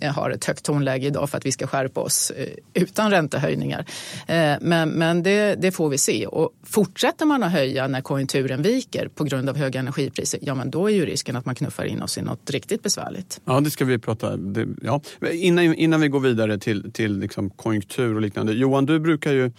Eh, 0.00 0.12
har 0.12 0.30
ett 0.30 0.44
högt 0.44 0.64
tonläge 0.64 1.06
idag 1.06 1.30
för 1.30 1.38
att 1.38 1.46
vi 1.46 1.52
ska 1.52 1.66
skärpa 1.66 2.00
oss 2.00 2.30
eh, 2.30 2.48
utan 2.74 3.10
räntehöjningar. 3.10 3.84
Eh, 4.26 4.54
men, 4.60 4.88
men 4.88 5.22
det, 5.22 5.54
det, 5.54 5.72
får 5.72 5.88
vi 5.88 5.98
se. 5.98 6.26
Och 6.26 6.50
fortsätter 6.62 7.26
man 7.26 7.42
att 7.42 7.52
höja 7.52 7.88
när 7.88 8.00
konjunkturen 8.00 8.62
viker 8.62 9.08
på 9.08 9.24
grund 9.24 9.48
av 9.48 9.56
höga 9.56 9.80
energipriser, 9.80 10.40
ja 10.42 10.54
men 10.54 10.70
då 10.70 10.90
är 10.90 10.94
ju 10.94 11.06
risken 11.06 11.36
att 11.36 11.46
man 11.46 11.54
knuffar 11.54 11.84
in 11.84 12.02
oss 12.02 12.18
i 12.18 12.22
något 12.22 12.50
riktigt 12.50 12.82
besvärligt. 12.82 13.40
Ja, 13.44 13.60
det 13.60 13.70
ska 13.70 13.84
vi 13.84 13.98
prata 13.98 14.38
ja. 14.82 15.00
innan, 15.30 15.74
innan 15.74 16.00
vi 16.00 16.08
går 16.08 16.20
vidare 16.20 16.58
till, 16.58 16.92
till 16.92 17.18
liksom 17.18 17.50
konjunktur 17.50 18.14
och 18.14 18.20
liknande. 18.20 18.52
Johan, 18.52 18.86
du 18.86 19.00
brukar 19.00 19.32
ju 19.32 19.52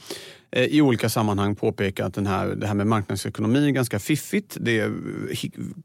Eh, 0.52 0.64
i 0.66 0.82
olika 0.82 1.10
sammanhang 1.10 1.56
påpeka 1.56 2.06
att 2.06 2.14
den 2.14 2.28
här, 2.28 2.48
det 2.48 2.68
här 2.68 2.74
med 2.74 2.88
marknadsekonomi 2.88 3.68
är 3.68 3.72
ganska 3.72 4.00
fiffigt. 4.00 4.58
Det 4.60 4.92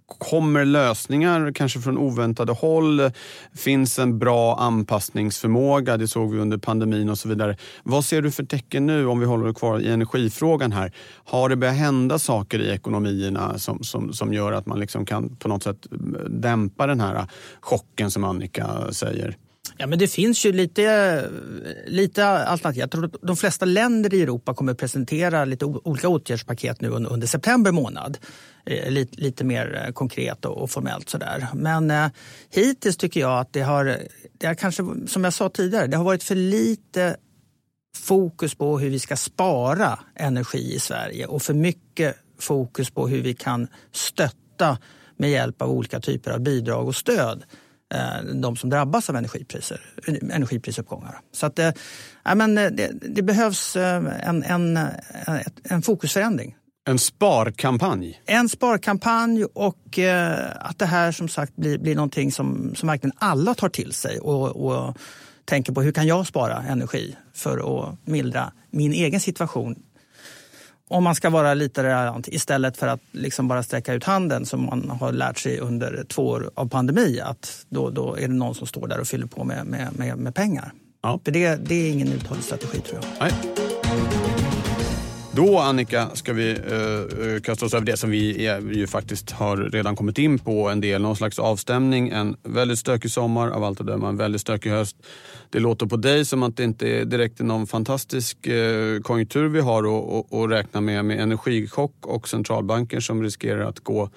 kommer 0.07 0.65
lösningar, 0.65 1.53
kanske 1.53 1.81
från 1.81 1.99
oväntade 1.99 2.53
håll. 2.53 3.11
finns 3.55 3.99
en 3.99 4.19
bra 4.19 4.57
anpassningsförmåga, 4.57 5.97
det 5.97 6.09
såg 6.09 6.33
vi 6.33 6.41
under 6.41 6.59
pandemin 6.59 7.11
och 7.11 7.19
så 7.19 7.29
vidare. 7.29 7.57
Vad 7.83 8.05
ser 8.05 8.23
du 8.23 8.31
för 8.31 8.45
tecken 8.45 8.87
nu, 8.87 9.07
om 9.07 9.21
vi 9.21 9.27
håller 9.27 9.53
kvar 9.53 9.81
i 9.81 9.89
energifrågan 9.89 10.73
här? 10.73 10.93
Har 11.25 11.49
det 11.49 11.57
börjat 11.57 11.77
hända 11.77 12.19
saker 12.19 12.59
i 12.59 12.71
ekonomierna 12.71 13.59
som, 13.59 13.83
som, 13.83 14.13
som 14.13 14.33
gör 14.33 14.53
att 14.53 14.67
man 14.67 14.81
liksom 14.81 15.07
kan 15.07 15.37
på 15.37 15.49
något 15.49 15.63
sätt 15.63 15.87
eh, 15.93 16.25
dämpa 16.31 16.87
den 16.87 17.01
här 17.01 17.15
eh, 17.15 17.25
chocken 17.61 18.11
som 18.11 18.25
Annika 18.25 18.93
säger? 18.93 19.37
Ja, 19.79 19.87
men 19.87 19.99
det 19.99 20.09
finns 20.09 20.47
ju 20.47 20.53
lite, 20.53 21.31
lite 21.87 22.27
alternativ. 22.27 22.81
Jag 22.81 22.91
tror 22.91 23.05
att 23.05 23.15
de 23.23 23.37
flesta 23.37 23.65
länder 23.65 24.15
i 24.15 24.23
Europa 24.23 24.55
kommer 24.55 24.73
att 24.73 24.79
presentera 24.79 25.45
lite 25.45 25.65
olika 25.65 26.09
åtgärdspaket 26.09 26.81
nu 26.81 26.89
under, 26.89 27.27
september 27.27 27.73
månad. 27.73 28.19
Eh, 28.67 28.91
lite, 28.91 29.21
lite 29.21 29.45
mer 29.45 29.85
eh, 29.87 29.93
konkret 29.93 30.45
och, 30.45 30.63
och 30.63 30.71
formellt 30.71 31.09
sådär. 31.09 31.47
Men 31.55 31.91
eh, 31.91 32.07
hittills 32.51 32.97
tycker 32.97 33.21
jag 33.21 33.41
att 33.41 33.53
det 33.53 33.63
har, 33.63 33.99
det 34.39 34.47
har 34.47 34.55
kanske, 34.55 34.85
som 35.07 35.25
jag 35.25 35.33
sa 35.33 35.49
tidigare, 35.49 35.87
det 35.87 35.97
har 35.97 36.05
varit 36.05 36.23
för 36.23 36.35
lite 36.35 37.17
fokus 37.97 38.55
på 38.55 38.79
hur 38.79 38.91
vi 38.91 38.99
ska 38.99 39.17
spara 39.17 39.99
energi 40.15 40.75
i 40.75 40.79
Sverige 40.79 41.27
och 41.27 41.43
för 41.43 41.55
mycket 41.55 42.17
fokus 42.39 42.91
på 42.91 43.09
hur 43.09 43.23
vi 43.23 43.35
kan 43.35 43.69
stötta 43.93 44.79
med 45.17 45.31
hjälp 45.31 45.63
av 45.63 45.71
olika 45.71 46.01
typer 46.01 46.31
av 46.31 46.41
bidrag 46.41 46.89
och 46.89 46.97
stöd 46.97 47.45
de 48.35 48.57
som 48.57 48.71
drabbas 48.71 49.11
av 49.11 49.17
energipriser, 49.17 49.81
energiprisuppgångar. 50.33 51.21
Så 51.33 51.47
att, 51.47 51.59
äh, 51.59 51.73
men 52.35 52.55
det, 52.55 52.91
det 53.03 53.23
behövs 53.23 53.77
en, 53.77 54.43
en, 54.43 54.79
en 55.65 55.83
fokusförändring. 55.83 56.57
En 56.89 56.99
sparkampanj? 56.99 58.23
En 58.27 58.49
sparkampanj 58.49 59.45
och 59.45 59.99
att 60.55 60.79
det 60.79 60.87
här 60.87 61.13
som 61.13 61.29
sagt 61.29 61.57
blir, 61.57 61.79
blir 61.79 61.95
någonting 61.95 62.33
som, 62.33 62.75
som 62.75 62.89
verkligen 62.89 63.17
alla 63.17 63.55
tar 63.55 63.69
till 63.69 63.93
sig 63.93 64.19
och, 64.19 64.57
och 64.57 64.99
tänker 65.45 65.73
på 65.73 65.83
hur 65.83 65.93
kan 65.93 66.07
jag 66.07 66.27
spara 66.27 66.63
energi 66.63 67.17
för 67.35 67.89
att 67.89 67.99
mildra 68.05 68.53
min 68.71 68.93
egen 68.93 69.21
situation 69.21 69.83
om 70.89 71.05
man 71.05 71.15
ska 71.15 71.31
vara 71.31 71.55
lite 71.55 71.83
relevant 71.83 72.29
istället 72.29 72.77
för 72.77 72.87
att 72.87 73.01
liksom 73.13 73.49
bara 73.49 73.63
sträcka 73.63 73.93
ut 73.93 74.05
handen 74.05 74.47
som 74.47 74.67
man 74.67 74.91
har 75.01 75.13
lärt 75.13 75.39
sig 75.39 75.59
under 75.59 76.05
två 76.09 76.29
år 76.29 76.51
av 76.55 76.69
pandemi. 76.69 77.21
Att 77.21 77.67
då, 77.69 77.91
då 77.91 78.15
är 78.15 78.29
det 78.29 78.35
någon 78.35 78.55
som 78.55 78.67
står 78.67 78.89
där 78.89 79.01
och 79.01 79.07
fyller 79.07 79.27
på 79.27 79.45
med, 79.45 79.67
med, 79.67 79.99
med, 79.99 80.19
med 80.19 80.35
pengar. 80.35 80.73
Ja. 81.03 81.21
För 81.25 81.33
det, 81.33 81.57
det 81.57 81.75
är 81.75 81.93
ingen 81.93 82.13
uthållig 82.13 82.45
strategi 82.45 82.81
tror 82.81 83.01
jag. 83.03 83.05
Nej. 83.21 83.66
Då 85.37 85.59
Annika 85.59 86.11
ska 86.15 86.33
vi 86.33 86.51
eh, 86.51 87.35
eh, 87.35 87.41
kasta 87.41 87.67
oss 87.67 87.75
över 87.75 87.87
det 87.87 87.97
som 87.97 88.11
vi 88.11 88.51
ju 88.73 88.87
faktiskt 88.87 89.31
har 89.31 89.57
redan 89.57 89.97
kommit 89.97 90.19
in 90.19 90.39
på 90.39 90.69
en 90.69 90.81
del. 90.81 91.03
Någon 91.03 91.17
slags 91.17 91.39
avstämning. 91.39 92.09
En 92.09 92.37
väldigt 92.43 92.79
stökig 92.79 93.11
sommar, 93.11 93.49
av 93.49 93.65
allt 93.65 93.81
att 93.81 93.87
döma 93.87 94.09
en 94.09 94.17
väldigt 94.17 94.41
stökig 94.41 94.71
höst. 94.71 94.97
Det 95.51 95.59
låter 95.59 95.87
på 95.87 95.97
dig 95.97 96.25
som 96.25 96.43
att 96.43 96.57
det 96.57 96.65
inte 96.65 96.89
är 96.89 97.05
direkt 97.05 97.39
någon 97.39 97.67
fantastisk 97.67 98.47
eh, 98.47 99.01
konjunktur 99.01 99.49
vi 99.49 99.61
har 99.61 99.83
att 100.45 100.51
räkna 100.51 100.81
med. 100.81 101.05
Med 101.05 101.21
energichock 101.21 102.07
och 102.07 102.29
centralbanker 102.29 103.01
som 103.01 103.23
riskerar 103.23 103.61
att 103.61 103.81
gå 103.81 104.11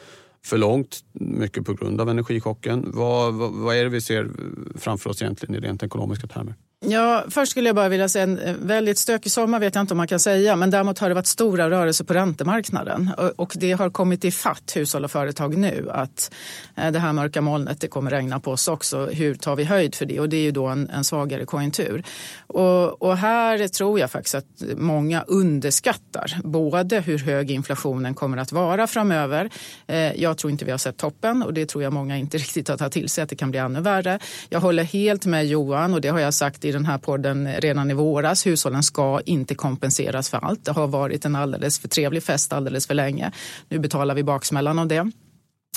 för 0.46 0.58
långt, 0.58 1.00
mycket 1.14 1.66
på 1.66 1.74
grund 1.74 2.02
av 2.02 2.10
energichocken. 2.10 2.92
Vad, 2.94 3.34
vad, 3.34 3.52
vad 3.52 3.76
är 3.76 3.84
det 3.84 3.90
vi 3.90 4.02
ser 4.02 4.30
framför 4.76 5.10
oss 5.10 5.22
egentligen 5.22 5.56
i 5.56 5.60
rent 5.68 5.84
ekonomiska 5.84 6.28
termer? 6.28 6.56
Ja, 6.86 7.26
först 7.30 7.52
skulle 7.52 7.70
jag 7.70 7.76
bara 7.76 7.90
vilja 7.90 8.10
säga 8.10 8.24
en 8.24 8.40
eh, 8.40 8.56
väldigt 8.60 8.98
stökig 8.98 9.32
sommar 9.32 9.60
vet 9.60 9.76
jag 9.76 9.82
inte 9.82 9.94
om 9.94 9.98
man 9.98 10.08
kan 10.08 10.20
säga, 10.20 10.56
men 10.56 10.70
däremot 10.70 11.00
har 11.00 11.10
det 11.10 11.16
varit 11.16 11.28
stora 11.28 11.70
rörelser 11.70 12.06
på 12.06 12.14
räntemarknaden 12.14 13.12
och 13.36 13.54
det 13.56 13.72
har 13.72 13.90
kommit 13.90 14.26
i 14.26 14.32
fatt 14.32 14.76
hushåll 14.76 15.04
och 15.04 15.12
företag 15.12 15.58
nu 15.58 15.88
att 15.92 16.32
eh, 16.78 16.92
det 16.92 17.00
här 17.00 17.14
mörka 17.14 17.42
molnet 17.42 17.82
det 17.82 17.88
kommer 17.88 18.12
regna 18.12 18.40
på 18.40 18.52
oss 18.52 18.68
också. 18.68 19.06
Hur 19.06 19.36
tar 19.36 19.56
vi 19.56 19.64
höjd 19.64 19.96
för 19.96 20.06
det? 20.06 20.20
Och 20.20 20.30
det 20.30 20.38
är 20.38 20.42
ju 20.42 20.52
då 20.52 20.68
en, 20.68 20.90
en 20.90 21.04
svagare 21.04 21.46
konjunktur. 21.46 22.04
Och, 22.48 23.02
och, 23.02 23.18
här 23.18 23.68
tror 23.68 24.00
jag 24.00 24.12
faktiskt 24.12 24.36
att 24.36 24.64
många 24.78 25.22
underskattar 25.22 26.38
både 26.44 27.00
hur 27.00 27.18
hög 27.18 27.52
inflationen 27.52 28.14
kommer 28.14 28.38
att 28.38 28.52
vara 28.52 28.88
framöver. 28.88 29.50
Eh, 29.88 30.22
jag 30.22 30.38
tror 30.38 30.52
inte 30.52 30.66
vi 30.66 30.72
har 30.72 30.78
sett 30.78 30.98
toppen 30.98 31.44
och 31.44 31.54
det 31.54 31.66
tror 31.66 31.84
jag 31.84 31.94
många 31.94 32.18
inte 32.18 32.38
riktigt 32.48 32.68
har 32.68 32.78
tagit 32.78 32.94
till 32.94 33.10
sig 33.10 33.22
att 33.24 33.30
det 33.30 33.36
kan 33.36 33.52
bli 33.52 33.60
ännu 33.60 33.82
värre. 33.82 34.20
Jag 34.50 34.60
håller 34.60 34.84
helt 34.84 35.26
med 35.26 35.48
Johan 35.48 35.94
och 35.94 36.02
det 36.02 36.10
har 36.10 36.20
jag 36.20 36.34
sagt 36.34 36.66
i 36.70 36.72
den 36.72 36.86
här 36.86 36.98
podden 36.98 37.48
redan 37.58 37.92
i 37.92 37.94
våras. 37.94 38.48
Hushållen 38.48 38.84
ska 38.84 39.22
inte 39.26 39.56
kompenseras 39.56 40.30
för 40.30 40.38
allt. 40.38 40.66
Det 40.66 40.72
har 40.72 40.88
varit 40.88 41.26
en 41.26 41.36
alldeles 41.36 41.80
för 41.80 41.88
trevlig 41.88 42.24
fest 42.24 42.54
alldeles 42.54 42.88
för 42.88 42.94
länge. 42.94 43.32
Nu 43.70 43.80
betalar 43.80 44.16
vi 44.16 44.24
baksmällan 44.24 44.80
av 44.80 44.88
det. 44.88 45.12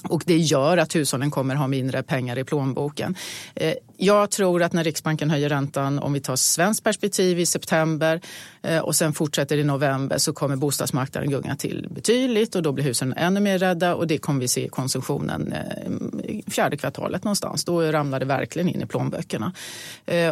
Och 0.09 0.23
det 0.27 0.37
gör 0.37 0.77
att 0.77 0.95
hushållen 0.95 1.31
kommer 1.31 1.55
ha 1.55 1.67
mindre 1.67 2.03
pengar 2.03 2.39
i 2.39 2.45
plånboken. 2.45 3.17
Eh, 3.55 3.75
jag 3.97 4.31
tror 4.31 4.63
att 4.63 4.73
när 4.73 4.85
Riksbanken 4.85 5.31
höjer 5.31 5.49
räntan, 5.49 5.99
om 5.99 6.13
vi 6.13 6.21
tar 6.21 6.37
svenskt 6.37 6.85
perspektiv 6.85 7.39
i 7.39 7.47
september 7.47 8.21
eh, 8.63 8.79
och 8.79 8.97
sen 8.97 9.13
fortsätter 9.13 9.57
i 9.57 9.65
november 9.65 10.19
så 10.19 10.33
kommer 10.33 10.57
bostadsmarknaden 10.57 11.31
gunga 11.31 11.57
till 11.57 11.89
betydligt 11.91 12.55
och 12.55 12.63
då 12.63 12.73
blir 12.73 12.85
hushållen 12.85 13.17
ännu 13.17 13.41
mer 13.41 13.59
rädda 13.59 13.95
och 13.95 14.07
det 14.07 14.19
kommer 14.19 14.41
vi 14.41 14.49
se 14.49 14.65
i 14.65 14.69
konsumtionen 14.69 15.53
eh, 15.53 16.51
fjärde 16.53 16.77
kvartalet 16.77 17.25
någonstans. 17.25 17.65
Då 17.65 17.83
ramlar 17.83 18.21
det 18.21 18.27
verkligen 18.27 18.69
in 18.69 18.83
i 18.83 18.87
plånböckerna. 18.87 19.53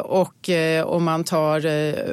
Och 0.02 0.50
om 0.84 1.04
man 1.04 1.24
tar 1.24 1.60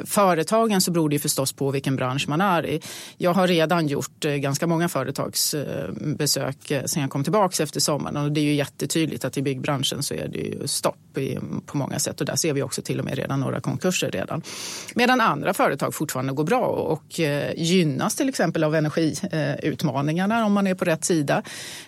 företagen 0.06 0.80
så 0.80 0.90
beror 0.90 1.08
det 1.08 1.18
förstås 1.18 1.52
på 1.52 1.70
vilken 1.70 1.96
bransch 1.96 2.28
man 2.28 2.40
är 2.40 2.66
i. 2.66 2.80
Jag 3.16 3.34
har 3.34 3.46
redan 3.46 3.86
gjort 3.86 4.20
ganska 4.20 4.66
många 4.66 4.88
företagsbesök 4.88 6.72
sen 6.86 7.02
jag 7.02 7.10
kom 7.10 7.24
tillbaka 7.24 7.37
tillbaka 7.38 7.62
efter 7.62 7.80
sommaren 7.80 8.16
och 8.16 8.32
det 8.32 8.40
är 8.40 8.44
ju 8.44 8.54
jättetydligt 8.54 9.24
att 9.24 9.36
i 9.36 9.42
byggbranschen 9.42 10.02
så 10.02 10.14
är 10.14 10.28
det 10.28 10.38
ju 10.38 10.66
stopp 10.66 11.18
i, 11.18 11.38
på 11.66 11.76
många 11.76 11.98
sätt 11.98 12.20
och 12.20 12.26
där 12.26 12.36
ser 12.36 12.52
vi 12.52 12.62
också 12.62 12.82
till 12.82 12.98
och 12.98 13.04
med 13.04 13.14
redan 13.14 13.40
några 13.40 13.60
konkurser 13.60 14.10
redan. 14.10 14.42
Medan 14.94 15.20
andra 15.20 15.54
företag 15.54 15.94
fortfarande 15.94 16.32
går 16.32 16.44
bra 16.44 16.66
och 16.66 17.20
eh, 17.20 17.52
gynnas 17.56 18.16
till 18.16 18.28
exempel 18.28 18.64
av 18.64 18.74
energiutmaningarna 18.74 20.38
eh, 20.38 20.46
om 20.46 20.52
man 20.52 20.66
är 20.66 20.74
på 20.74 20.84
rätt 20.84 21.04
sida. 21.04 21.42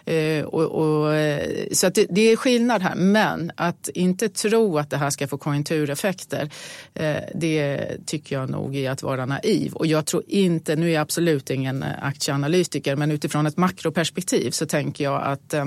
Eh, 0.05 0.45
och, 0.45 0.65
och, 0.65 1.15
eh, 1.15 1.69
så 1.73 1.87
att 1.87 1.95
det, 1.95 2.07
det, 2.11 2.33
är 2.33 2.37
skillnad 2.37 2.83
här, 2.83 2.95
men 2.95 3.53
att 3.57 3.89
inte 3.95 4.29
tro 4.29 4.79
att 4.79 4.91
det 4.91 4.97
här 4.97 5.11
ska 5.11 5.29
få 5.29 5.39
konjunktureffekter 5.39 6.51
eh, 6.95 7.17
det 7.35 7.87
tycker 8.07 8.37
jag 8.37 8.51
nog 8.51 8.77
är 8.77 8.91
att 8.91 9.03
vara 9.03 9.27
naiv. 9.27 9.73
Och 9.75 9.87
jag 9.87 10.07
tror 10.07 10.23
inte, 10.27 10.77
nu 10.77 10.89
är 10.89 10.95
jag 10.95 11.03
absolut 11.03 11.51
ingen 11.51 11.85
aktieanalytiker, 12.03 12.97
men 12.97 13.11
utifrån 13.11 13.47
ett 13.47 13.57
makroperspektiv 13.57 14.51
så 14.51 14.67
tänker 14.67 15.05
jag 15.05 15.23
att 15.23 15.40
att 15.41 15.55
eh, 15.55 15.67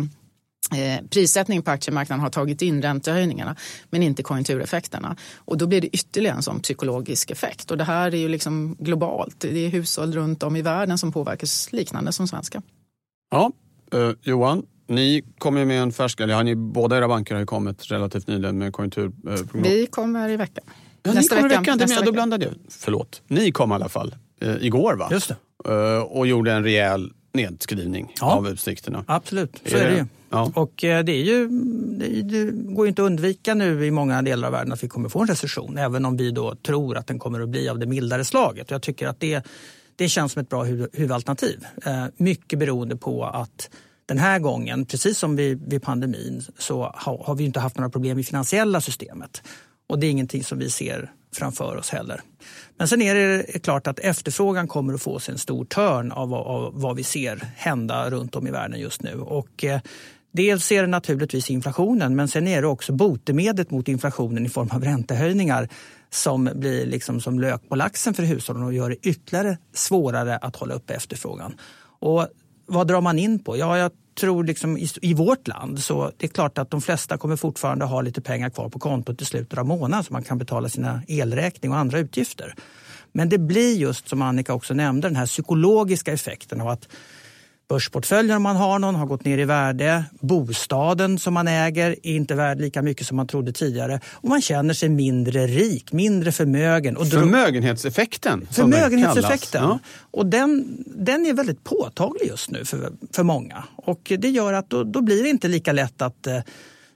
prissättningen 1.09 1.63
på 1.63 1.71
aktiemarknaden 1.71 2.21
har 2.21 2.29
tagit 2.29 2.61
in 2.61 2.81
räntehöjningarna 2.81 3.55
men 3.89 4.03
inte 4.03 4.23
konjunktureffekterna. 4.23 5.15
Och 5.35 5.57
då 5.57 5.67
blir 5.67 5.81
det 5.81 5.87
ytterligare 5.87 6.35
en 6.35 6.43
sån 6.43 6.59
psykologisk 6.59 7.31
effekt. 7.31 7.71
Och 7.71 7.77
det 7.77 7.83
här 7.83 8.13
är 8.13 8.17
ju 8.17 8.27
liksom 8.27 8.75
globalt. 8.79 9.39
Det 9.39 9.65
är 9.65 9.69
hushåll 9.69 10.13
runt 10.13 10.43
om 10.43 10.55
i 10.55 10.61
världen 10.61 10.97
som 10.97 11.11
påverkas 11.11 11.71
liknande 11.71 12.11
som 12.11 12.27
svenska. 12.27 12.61
Ja, 13.31 13.51
eh, 13.93 14.11
Johan, 14.21 14.65
ni 14.87 15.23
kommer 15.37 15.65
med 15.65 15.81
en 15.81 15.91
färsk, 15.91 16.19
eller 16.19 16.33
har 16.33 16.43
ni, 16.43 16.55
båda 16.55 16.97
era 16.97 17.07
banker 17.07 17.35
har 17.35 17.39
ju 17.39 17.45
kommit 17.45 17.91
relativt 17.91 18.27
nyligen 18.27 18.57
med 18.57 18.73
konjunkturprognos. 18.73 19.67
Vi 19.67 19.85
kommer 19.85 20.29
i 20.29 20.37
veckan. 20.37 20.63
Ja, 21.03 21.13
nästa 21.13 21.35
vecka. 21.35 21.47
vecka. 21.47 21.75
Nästa 21.75 21.85
vecka. 21.85 22.05
Då 22.05 22.11
blandade 22.11 22.45
jag. 22.45 22.53
Förlåt. 22.69 23.21
Ni 23.27 23.51
kom 23.51 23.71
i 23.71 23.75
alla 23.75 23.89
fall 23.89 24.15
eh, 24.41 24.55
igår 24.61 24.95
va? 24.95 25.07
Just 25.11 25.27
det. 25.27 25.35
Eh, 25.73 26.01
och 26.01 26.27
gjorde 26.27 26.51
en 26.51 26.63
rejäl 26.63 27.11
nedskrivning 27.33 28.13
ja, 28.19 28.33
av 28.33 28.47
utsikterna. 28.47 29.03
Absolut, 29.07 29.61
så 29.65 29.77
är 29.77 29.89
det, 29.89 29.95
ju. 29.95 30.05
Ja. 30.29 30.51
Och 30.55 30.83
eh, 30.83 31.03
det, 31.03 31.11
är 31.11 31.23
ju, 31.23 31.47
det, 32.23 32.51
går 32.73 32.87
inte 32.87 33.01
att 33.01 33.05
undvika 33.05 33.53
nu 33.53 33.85
i 33.85 33.91
många 33.91 34.21
delar 34.21 34.47
av 34.47 34.51
världen 34.51 34.73
att 34.73 34.83
vi 34.83 34.87
kommer 34.87 35.09
få 35.09 35.21
en 35.21 35.27
recession. 35.27 35.77
Även 35.77 36.05
om 36.05 36.17
vi 36.17 36.31
då 36.31 36.55
tror 36.55 36.97
att 36.97 37.07
den 37.07 37.19
kommer 37.19 37.41
att 37.41 37.49
bli 37.49 37.69
av 37.69 37.79
det 37.79 37.85
mildare 37.85 38.25
slaget. 38.25 38.71
Jag 38.71 38.81
tycker 38.81 39.07
att 39.07 39.19
det, 39.19 39.45
det 39.95 40.09
känns 40.09 40.31
som 40.31 40.41
ett 40.41 40.49
bra 40.49 40.63
huvudalternativ. 40.63 41.65
Eh, 41.85 42.05
mycket 42.17 42.59
beroende 42.59 42.95
på 42.95 43.25
att 43.25 43.69
den 44.05 44.17
här 44.17 44.39
gången, 44.39 44.85
precis 44.85 45.17
som 45.17 45.35
vid, 45.35 45.69
vid 45.69 45.83
pandemin, 45.83 46.43
så 46.57 46.91
har, 46.95 47.23
har 47.23 47.35
vi 47.35 47.43
inte 47.43 47.59
haft 47.59 47.77
några 47.77 47.89
problem 47.89 48.19
i 48.19 48.23
finansiella 48.23 48.81
systemet. 48.81 49.41
Och 49.87 49.99
det 49.99 50.07
är 50.07 50.11
ingenting 50.11 50.43
som 50.43 50.59
vi 50.59 50.69
ser 50.69 51.11
framför 51.35 51.77
oss 51.77 51.89
heller. 51.89 52.21
Men 52.77 52.87
sen 52.87 53.01
är 53.01 53.15
det 53.15 53.63
klart 53.63 53.87
att 53.87 53.99
efterfrågan 53.99 54.67
kommer 54.67 54.93
att 54.93 55.01
få 55.01 55.19
sig 55.19 55.31
en 55.31 55.37
stor 55.37 55.65
törn 55.65 56.11
av, 56.11 56.33
av 56.33 56.81
vad 56.81 56.95
vi 56.95 57.03
ser 57.03 57.47
hända 57.55 58.09
runt 58.09 58.35
om 58.35 58.47
i 58.47 58.51
världen 58.51 58.79
just 58.79 59.03
nu. 59.03 59.19
Och, 59.19 59.63
eh, 59.63 59.79
Dels 60.35 60.71
är 60.71 60.81
det 60.81 60.87
naturligtvis 60.87 61.49
inflationen 61.49 62.15
men 62.15 62.27
sen 62.27 62.47
är 62.47 62.61
det 62.61 62.67
också 62.67 62.93
botemedlet 62.93 63.71
mot 63.71 63.87
inflationen 63.87 64.45
i 64.45 64.49
form 64.49 64.69
av 64.71 64.83
räntehöjningar 64.83 65.69
som 66.09 66.49
blir 66.55 66.85
liksom 66.85 67.21
som 67.21 67.39
lök 67.39 67.69
på 67.69 67.75
laxen 67.75 68.13
för 68.13 68.23
hushållen 68.23 68.63
och 68.63 68.73
gör 68.73 68.89
det 68.89 68.95
ytterligare 69.07 69.57
svårare 69.73 70.37
att 70.37 70.55
hålla 70.55 70.73
uppe 70.73 70.93
efterfrågan. 70.93 71.53
Och 71.99 72.27
vad 72.65 72.87
drar 72.87 73.01
man 73.01 73.19
in 73.19 73.43
på? 73.43 73.57
Ja, 73.57 73.77
jag 73.77 73.91
tror 74.15 74.43
liksom 74.43 74.77
i, 74.77 74.89
i, 75.01 75.13
vårt 75.13 75.47
land 75.47 75.79
så 75.79 76.11
det 76.17 76.25
är 76.25 76.29
klart 76.29 76.57
att 76.57 76.71
de 76.71 76.81
flesta 76.81 77.17
kommer 77.17 77.35
fortfarande 77.35 77.85
ha 77.85 78.01
lite 78.01 78.21
pengar 78.21 78.49
kvar 78.49 78.69
på 78.69 78.79
kontot 78.79 79.21
i 79.21 79.25
slutet 79.25 79.59
av 79.59 79.65
månaden 79.65 80.03
så 80.03 80.13
man 80.13 80.23
kan 80.23 80.37
betala 80.37 80.69
sina 80.69 81.01
elräkning 81.07 81.71
och 81.71 81.77
andra 81.77 81.99
utgifter. 81.99 82.55
Men 83.11 83.29
det 83.29 83.37
blir 83.37 83.75
just 83.75 84.09
som 84.09 84.21
Annika 84.21 84.53
också 84.53 84.73
nämnde 84.73 85.07
den 85.07 85.15
här 85.15 85.25
psykologiska 85.25 86.13
effekten 86.13 86.61
av 86.61 86.67
att 86.67 86.87
Börsportföljen 87.73 88.37
om 88.37 88.43
man 88.43 88.55
har 88.55 88.79
någon 88.79 88.95
har 88.95 89.05
gått 89.05 89.25
ner 89.25 89.37
i 89.37 89.45
värde. 89.45 90.03
Bostaden 90.19 91.19
som 91.19 91.33
man 91.33 91.47
äger 91.47 91.91
är 92.03 92.15
inte 92.15 92.35
värd 92.35 92.61
lika 92.61 92.81
mycket 92.81 93.07
som 93.07 93.17
man 93.17 93.27
trodde 93.27 93.53
tidigare. 93.53 93.99
Och 94.05 94.29
man 94.29 94.41
känner 94.41 94.73
sig 94.73 94.89
mindre 94.89 95.47
rik, 95.47 95.91
mindre 95.91 96.31
förmögen. 96.31 96.97
Och 96.97 97.07
Förmögenhetseffekten. 97.07 98.47
Förmögenhetseffekten. 98.51 99.63
Ja. 99.63 99.79
Och 100.11 100.25
den, 100.25 100.83
den 100.85 101.25
är 101.25 101.33
väldigt 101.33 101.63
påtaglig 101.63 102.27
just 102.27 102.51
nu 102.51 102.65
för, 102.65 102.91
för 103.13 103.23
många. 103.23 103.63
Och 103.75 104.13
det 104.17 104.29
gör 104.29 104.53
att 104.53 104.69
då, 104.69 104.83
då 104.83 105.01
blir 105.01 105.23
det 105.23 105.29
inte 105.29 105.47
lika 105.47 105.71
lätt 105.71 106.01
att 106.01 106.27
eh, 106.27 106.39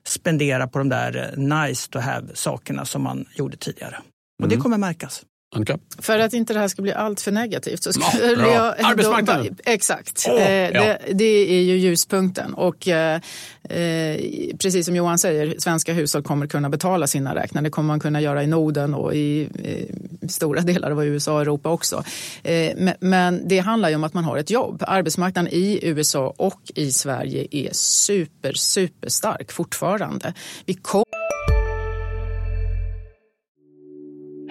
spendera 0.07 0.67
på 0.67 0.77
de 0.79 0.89
där 0.89 1.33
nice 1.37 1.89
to 1.91 1.99
have 1.99 2.27
sakerna 2.33 2.85
som 2.85 3.03
man 3.03 3.25
gjorde 3.35 3.57
tidigare. 3.57 3.97
Och 4.39 4.45
mm. 4.45 4.57
det 4.57 4.63
kommer 4.63 4.77
märkas. 4.77 5.23
Annika? 5.55 5.77
För 5.99 6.19
att 6.19 6.33
inte 6.33 6.53
det 6.53 6.59
här 6.59 6.67
ska 6.67 6.81
bli 6.81 6.93
allt 6.93 7.21
för 7.21 7.31
negativt 7.31 7.83
så 7.83 7.93
skulle 7.93 8.47
ja, 8.47 8.53
jag... 8.53 8.91
Arbetsmarknaden! 8.91 9.45
Då, 9.65 9.71
exakt. 9.71 10.27
Oh, 10.27 10.41
eh, 10.41 10.69
ja. 10.69 10.81
det, 10.81 10.99
det, 11.13 11.25
är 11.25 11.61
ju 11.61 11.77
ljuspunkten. 11.77 12.53
Och 12.53 12.87
eh, 12.87 13.21
eh, 13.63 14.19
precis 14.59 14.85
som 14.85 14.95
Johan 14.95 15.17
säger, 15.17 15.55
svenska 15.59 15.93
hushåll 15.93 16.23
kommer 16.23 16.47
kunna 16.47 16.69
betala 16.69 17.07
sina 17.07 17.35
räkningar. 17.35 17.63
Det 17.63 17.69
kommer 17.69 17.87
man 17.87 17.99
kunna 17.99 18.21
göra 18.21 18.43
i 18.43 18.47
Norden 18.47 18.93
och 18.93 19.15
i 19.15 19.49
eh, 19.63 20.27
stora 20.27 20.61
delar 20.61 20.91
av 20.91 21.05
USA 21.05 21.33
och 21.33 21.41
Europa 21.41 21.69
också. 21.69 22.03
Eh, 22.43 22.93
men, 22.99 23.47
det 23.47 23.59
handlar 23.59 23.89
ju 23.89 23.95
om 23.95 24.03
att 24.03 24.13
man 24.13 24.23
har 24.23 24.37
ett 24.37 24.49
jobb. 24.49 24.83
Arbetsmarknaden 24.87 25.53
i 25.53 25.79
USA 25.81 26.33
och 26.37 26.61
i 26.75 26.91
Sverige 26.91 27.47
är 27.51 27.69
super, 27.73 28.53
super 28.53 29.09
stark 29.09 29.51
fortfarande. 29.51 30.33
Vi 30.65 30.73
kom 30.73 31.03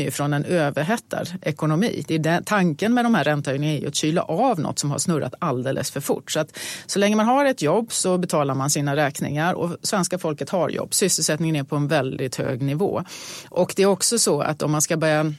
kommer 0.00 0.06
ju 0.06 0.10
från 0.10 0.32
en 0.32 0.44
överhettad 0.44 1.24
ekonomi. 1.42 2.04
Det 2.08 2.14
är 2.14 2.18
den, 2.18 2.44
tanken 2.44 2.94
med 2.94 3.04
de 3.04 3.14
här 3.14 3.24
räntehöjningarna 3.24 3.78
är 3.78 3.88
att 3.88 3.94
kyla 3.94 4.22
av 4.22 4.60
något 4.60 4.78
som 4.78 4.90
har 4.90 4.98
snurrat 4.98 5.34
alldeles 5.40 5.90
för 5.90 6.00
fort. 6.00 6.30
Så, 6.30 6.40
att, 6.40 6.58
så 6.86 6.98
länge 6.98 7.16
man 7.16 7.26
har 7.26 7.44
ett 7.44 7.62
jobb 7.62 7.92
så 7.92 8.18
betalar 8.18 8.54
man 8.54 8.70
sina 8.70 8.96
räkningar 8.96 9.54
och 9.54 9.76
svenska 9.82 10.18
folket 10.18 10.50
har 10.50 10.70
jobb. 10.70 10.94
Sysselsättningen 10.94 11.56
är 11.56 11.64
på 11.64 11.76
en 11.76 11.88
väldigt 11.88 12.36
hög 12.36 12.62
nivå. 12.62 13.04
Och 13.50 13.72
det 13.76 13.82
är 13.82 13.86
också 13.86 14.18
så 14.18 14.40
att 14.40 14.62
om 14.62 14.70
man 14.70 14.82
ska 14.82 14.96
börja 14.96 15.34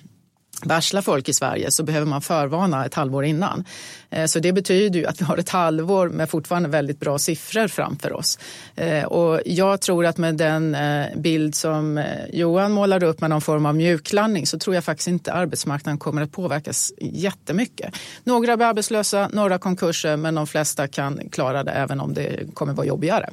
varsla 0.66 1.02
folk 1.02 1.30
i 1.30 1.34
Sverige 1.34 1.72
så 1.72 1.84
behöver 1.84 2.06
man 2.06 2.22
förvarna 2.22 2.86
ett 2.86 2.94
halvår 2.94 3.26
innan. 3.26 3.66
Eh, 4.12 4.26
så 4.26 4.40
det 4.40 4.54
betyder 4.54 5.00
ju 5.00 5.06
att 5.06 5.22
vi 5.22 5.26
har 5.26 5.38
ett 5.38 5.50
halvår 5.50 6.10
med 6.10 6.30
fortfarande 6.30 6.70
väldigt 6.70 7.00
bra 7.00 7.20
siffror 7.20 7.68
framför 7.68 8.14
oss. 8.14 8.40
Eh, 8.76 9.04
och 9.04 9.42
jag 9.46 9.82
tror 9.82 10.06
att 10.06 10.18
med 10.18 10.36
den 10.36 10.76
eh, 10.76 11.06
bild 11.16 11.56
som 11.56 12.04
Johan 12.34 12.72
målar 12.72 13.04
upp 13.04 13.22
med 13.22 13.30
någon 13.30 13.42
form 13.42 13.66
av 13.66 13.76
mjuklandning 13.76 14.48
så 14.48 14.60
tror 14.60 14.76
jag 14.76 14.84
faktiskt 14.84 15.08
inte 15.08 15.34
arbetsmarknaden 15.34 15.98
kommer 15.98 16.22
att 16.22 16.32
påverkas 16.32 16.94
jättemycket. 17.00 17.96
Några 18.24 18.58
blir 18.58 18.68
arbetslösa, 18.68 19.30
några 19.34 19.58
konkurser 19.58 20.18
men 20.18 20.36
de 20.36 20.48
flesta 20.48 20.88
kan 20.88 21.30
klara 21.32 21.64
det 21.64 21.72
även 21.72 22.00
om 22.00 22.14
det 22.14 22.54
kommer 22.54 22.74
vara 22.74 22.88
jobbigare. 22.88 23.30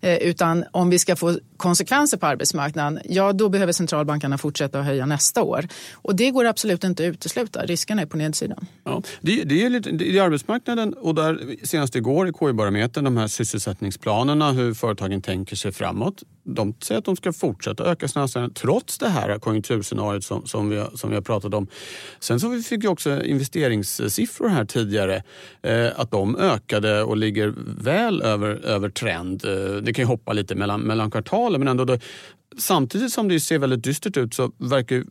Utan 0.00 0.64
om 0.72 0.90
vi 0.90 0.98
ska 0.98 1.16
få 1.16 1.38
konsekvenser 1.56 2.16
på 2.16 2.26
arbetsmarknaden, 2.26 3.00
ja 3.04 3.32
då 3.32 3.48
behöver 3.48 3.72
centralbankerna 3.72 4.38
fortsätta 4.38 4.80
att 4.80 4.84
höja 4.84 5.06
nästa 5.06 5.42
år. 5.42 5.68
Och 5.92 6.16
det 6.16 6.30
går 6.30 6.44
absolut 6.44 6.67
absolut 6.68 6.84
inte 6.84 7.04
utesluta. 7.04 7.66
Riskerna 7.66 8.02
är 8.02 8.06
på 8.06 8.16
nedsidan. 8.16 8.66
Ja, 8.84 9.02
det, 9.20 9.44
det 9.44 9.64
är 9.64 9.70
lite, 9.70 9.90
det 9.90 10.18
är 10.18 10.22
arbetsmarknaden 10.22 10.94
och 10.94 11.14
där 11.14 11.56
senast 11.62 11.96
igår 11.96 12.28
i 12.28 12.32
KI-barometern 12.32 13.04
de 13.04 13.16
här 13.16 13.28
sysselsättningsplanerna, 13.28 14.52
hur 14.52 14.74
företagen 14.74 15.22
tänker 15.22 15.56
sig 15.56 15.72
framåt. 15.72 16.22
De 16.44 16.74
säger 16.82 16.98
att 16.98 17.04
de 17.04 17.16
ska 17.16 17.32
fortsätta 17.32 17.84
öka 17.84 18.08
sina 18.08 18.22
anställningar 18.22 18.54
trots 18.54 18.98
det 18.98 19.08
här 19.08 19.38
konjunkturscenariot 19.38 20.24
som, 20.24 20.46
som, 20.46 20.68
vi, 20.68 20.84
som 20.94 21.10
vi 21.10 21.16
har 21.16 21.22
pratat 21.22 21.54
om. 21.54 21.66
Sen 22.20 22.40
så 22.40 22.62
fick 22.62 22.84
vi 22.84 22.88
också 22.88 23.24
investeringssiffror 23.24 24.48
här 24.48 24.64
tidigare. 24.64 25.22
Eh, 25.62 25.86
att 25.96 26.10
de 26.10 26.36
ökade 26.36 27.02
och 27.02 27.16
ligger 27.16 27.54
väl 27.82 28.22
över, 28.22 28.64
över 28.64 28.90
trend. 28.90 29.44
Eh, 29.44 29.82
det 29.82 29.92
kan 29.92 30.02
ju 30.02 30.06
hoppa 30.06 30.32
lite 30.32 30.54
mellan, 30.54 30.80
mellan 30.80 31.10
kvartalen 31.10 31.60
men 31.60 31.68
ändå 31.68 31.84
då, 31.84 31.98
samtidigt 32.58 33.12
som 33.12 33.28
det 33.28 33.40
ser 33.40 33.58
väldigt 33.58 33.82
dystert 33.84 34.16
ut 34.16 34.34
så 34.34 34.52
verkar 34.58 35.04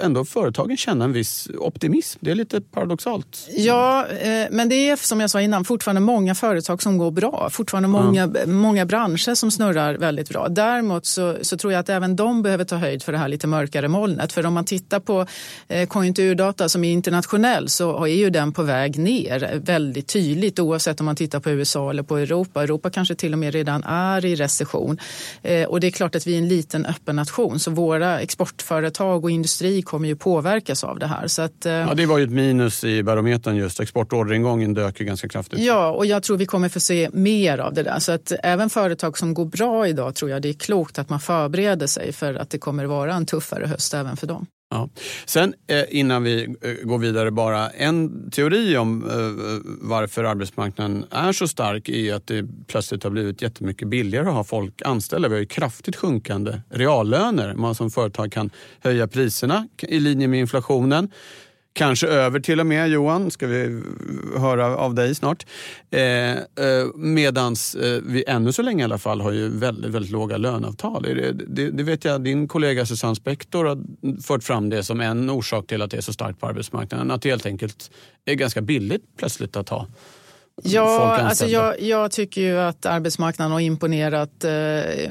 ändå 0.00 0.24
företagen 0.24 0.76
känna 0.76 1.04
en 1.04 1.12
viss 1.12 1.48
optimism. 1.58 2.18
Det 2.22 2.30
är 2.30 2.34
lite 2.34 2.60
paradoxalt. 2.60 3.48
Ja, 3.56 4.06
eh, 4.06 4.46
men 4.50 4.68
det 4.68 4.88
är 4.88 4.96
som 4.96 5.20
jag 5.20 5.30
sa 5.30 5.40
innan 5.40 5.64
fortfarande 5.64 6.00
många 6.00 6.34
företag 6.34 6.82
som 6.82 6.98
går 6.98 7.10
bra. 7.10 7.48
Fortfarande 7.50 7.88
många, 7.88 8.32
ja. 8.34 8.46
många 8.46 8.86
branscher 8.86 9.34
som 9.34 9.50
snurrar 9.50 9.94
väldigt 9.94 10.28
bra. 10.28 10.48
Däremot 10.48 11.06
så, 11.06 11.36
så, 11.42 11.56
tror 11.56 11.72
jag 11.72 11.80
att 11.80 11.88
även 11.88 12.16
de 12.16 12.42
behöver 12.42 12.64
ta 12.64 12.76
höjd 12.76 13.02
för 13.02 13.12
det 13.12 13.18
här 13.18 13.28
lite 13.28 13.46
mörkare 13.46 13.88
molnet. 13.88 14.32
För 14.32 14.46
om 14.46 14.54
man 14.54 14.64
tittar 14.64 15.00
på 15.00 15.26
eh, 15.68 15.88
konjunkturdata 15.88 16.68
som 16.68 16.84
är 16.84 16.92
internationell 16.92 17.68
så 17.68 18.04
är 18.04 18.14
ju 18.16 18.30
den 18.30 18.52
på 18.52 18.62
väg 18.62 18.98
ner 18.98 19.60
väldigt 19.64 20.08
tydligt 20.08 20.58
oavsett 20.58 21.00
om 21.00 21.06
man 21.06 21.16
tittar 21.16 21.40
på 21.40 21.50
USA 21.50 21.90
eller 21.90 22.02
på 22.02 22.16
Europa. 22.16 22.62
Europa 22.62 22.90
kanske 22.90 23.14
till 23.14 23.32
och 23.32 23.38
med 23.38 23.52
redan 23.54 23.84
är 23.84 24.24
i 24.24 24.34
recession. 24.34 24.98
Eh, 25.42 25.68
och 25.68 25.80
det 25.80 25.86
är 25.86 25.90
klart 25.90 26.14
att 26.14 26.26
vi 26.26 26.34
är 26.34 26.38
en 26.38 26.48
liten 26.48 26.86
öppen 26.86 27.16
nation 27.16 27.58
så 27.58 27.70
våra 27.70 28.20
exportföretag 28.20 29.24
och 29.24 29.30
industri 29.30 29.51
industri 29.52 29.82
kommer 29.82 30.08
ju 30.08 30.16
påverkas 30.16 30.84
av 30.84 30.98
det 30.98 31.06
här. 31.06 31.28
Så 31.28 31.42
att, 31.42 31.66
eh, 31.66 31.72
ja, 31.72 31.94
det 31.94 32.06
var 32.06 32.18
ju 32.18 32.24
ett 32.24 32.30
minus 32.30 32.84
i 32.84 33.02
barometern 33.02 33.56
just. 33.56 33.80
Exportorderingången 33.80 34.74
dök 34.74 35.00
ju 35.00 35.06
ganska 35.06 35.28
kraftigt. 35.28 35.58
Ja, 35.58 35.90
och 35.90 36.06
jag 36.06 36.22
tror 36.22 36.36
vi 36.36 36.46
kommer 36.46 36.68
få 36.68 36.80
se 36.80 37.10
mer 37.12 37.58
av 37.58 37.74
det 37.74 37.82
där. 37.82 37.98
Så 37.98 38.12
att 38.12 38.32
även 38.42 38.70
företag 38.70 39.18
som 39.18 39.34
går 39.34 39.44
bra 39.44 39.86
idag 39.88 40.14
tror 40.14 40.30
jag 40.30 40.42
det 40.42 40.48
är 40.48 40.54
klokt 40.54 40.98
att 40.98 41.08
man 41.08 41.20
förbereder 41.20 41.86
sig 41.86 42.12
för 42.12 42.34
att 42.34 42.50
det 42.50 42.58
kommer 42.58 42.84
vara 42.84 43.14
en 43.14 43.26
tuffare 43.26 43.66
höst 43.66 43.94
även 43.94 44.16
för 44.16 44.26
dem. 44.26 44.46
Ja. 44.72 44.88
Sen 45.26 45.54
eh, 45.66 45.84
innan 45.88 46.22
vi 46.22 46.42
eh, 46.42 46.72
går 46.82 46.98
vidare, 46.98 47.30
bara 47.30 47.70
en 47.70 48.30
teori 48.30 48.76
om 48.76 49.04
eh, 49.04 49.88
varför 49.88 50.24
arbetsmarknaden 50.24 51.04
är 51.10 51.32
så 51.32 51.48
stark 51.48 51.88
är 51.88 52.14
att 52.14 52.26
det 52.26 52.46
plötsligt 52.66 53.04
har 53.04 53.10
blivit 53.10 53.42
jättemycket 53.42 53.88
billigare 53.88 54.28
att 54.28 54.34
ha 54.34 54.44
folk 54.44 54.82
anställda. 54.82 55.28
Vi 55.28 55.34
har 55.34 55.40
ju 55.40 55.46
kraftigt 55.46 55.96
sjunkande 55.96 56.60
reallöner. 56.70 57.54
Man 57.54 57.74
som 57.74 57.90
företag 57.90 58.32
kan 58.32 58.50
höja 58.80 59.08
priserna 59.08 59.68
i 59.82 60.00
linje 60.00 60.28
med 60.28 60.40
inflationen. 60.40 61.10
Kanske 61.74 62.06
över 62.06 62.40
till 62.40 62.60
och 62.60 62.66
med, 62.66 62.90
Johan, 62.90 63.30
ska 63.30 63.46
vi 63.46 63.82
höra 64.36 64.76
av 64.76 64.94
dig 64.94 65.14
snart. 65.14 65.46
Eh, 65.90 66.30
eh, 66.32 66.36
medans 66.94 67.74
eh, 67.74 68.02
vi 68.06 68.24
ännu 68.26 68.52
så 68.52 68.62
länge 68.62 68.82
i 68.82 68.84
alla 68.84 68.98
fall 68.98 69.20
har 69.20 69.32
ju 69.32 69.48
väldigt, 69.48 69.90
väldigt 69.90 70.12
låga 70.12 70.36
löneavtal. 70.36 71.02
Det, 71.02 71.32
det, 71.32 71.70
det, 71.70 71.82
vet 71.82 72.04
jag, 72.04 72.24
din 72.24 72.48
kollega 72.48 72.86
Susanne 72.86 73.16
Spektor 73.16 73.64
har 73.64 73.78
fört 74.22 74.44
fram 74.44 74.70
det 74.70 74.82
som 74.82 75.00
en 75.00 75.30
orsak 75.30 75.66
till 75.66 75.82
att 75.82 75.90
det 75.90 75.96
är 75.96 76.00
så 76.00 76.12
starkt 76.12 76.40
på 76.40 76.46
arbetsmarknaden. 76.46 77.10
Att 77.10 77.22
det 77.22 77.30
helt 77.30 77.46
enkelt 77.46 77.90
är 78.24 78.34
ganska 78.34 78.60
billigt 78.60 79.02
plötsligt 79.16 79.56
att 79.56 79.68
ha 79.68 79.86
Ja, 80.62 81.16
alltså 81.16 81.46
jag, 81.46 81.80
jag, 81.80 82.10
tycker 82.10 82.40
ju 82.40 82.58
att 82.58 82.86
arbetsmarknaden 82.86 83.52
har 83.52 83.60
imponerat 83.60 84.44
eh, 84.44 84.50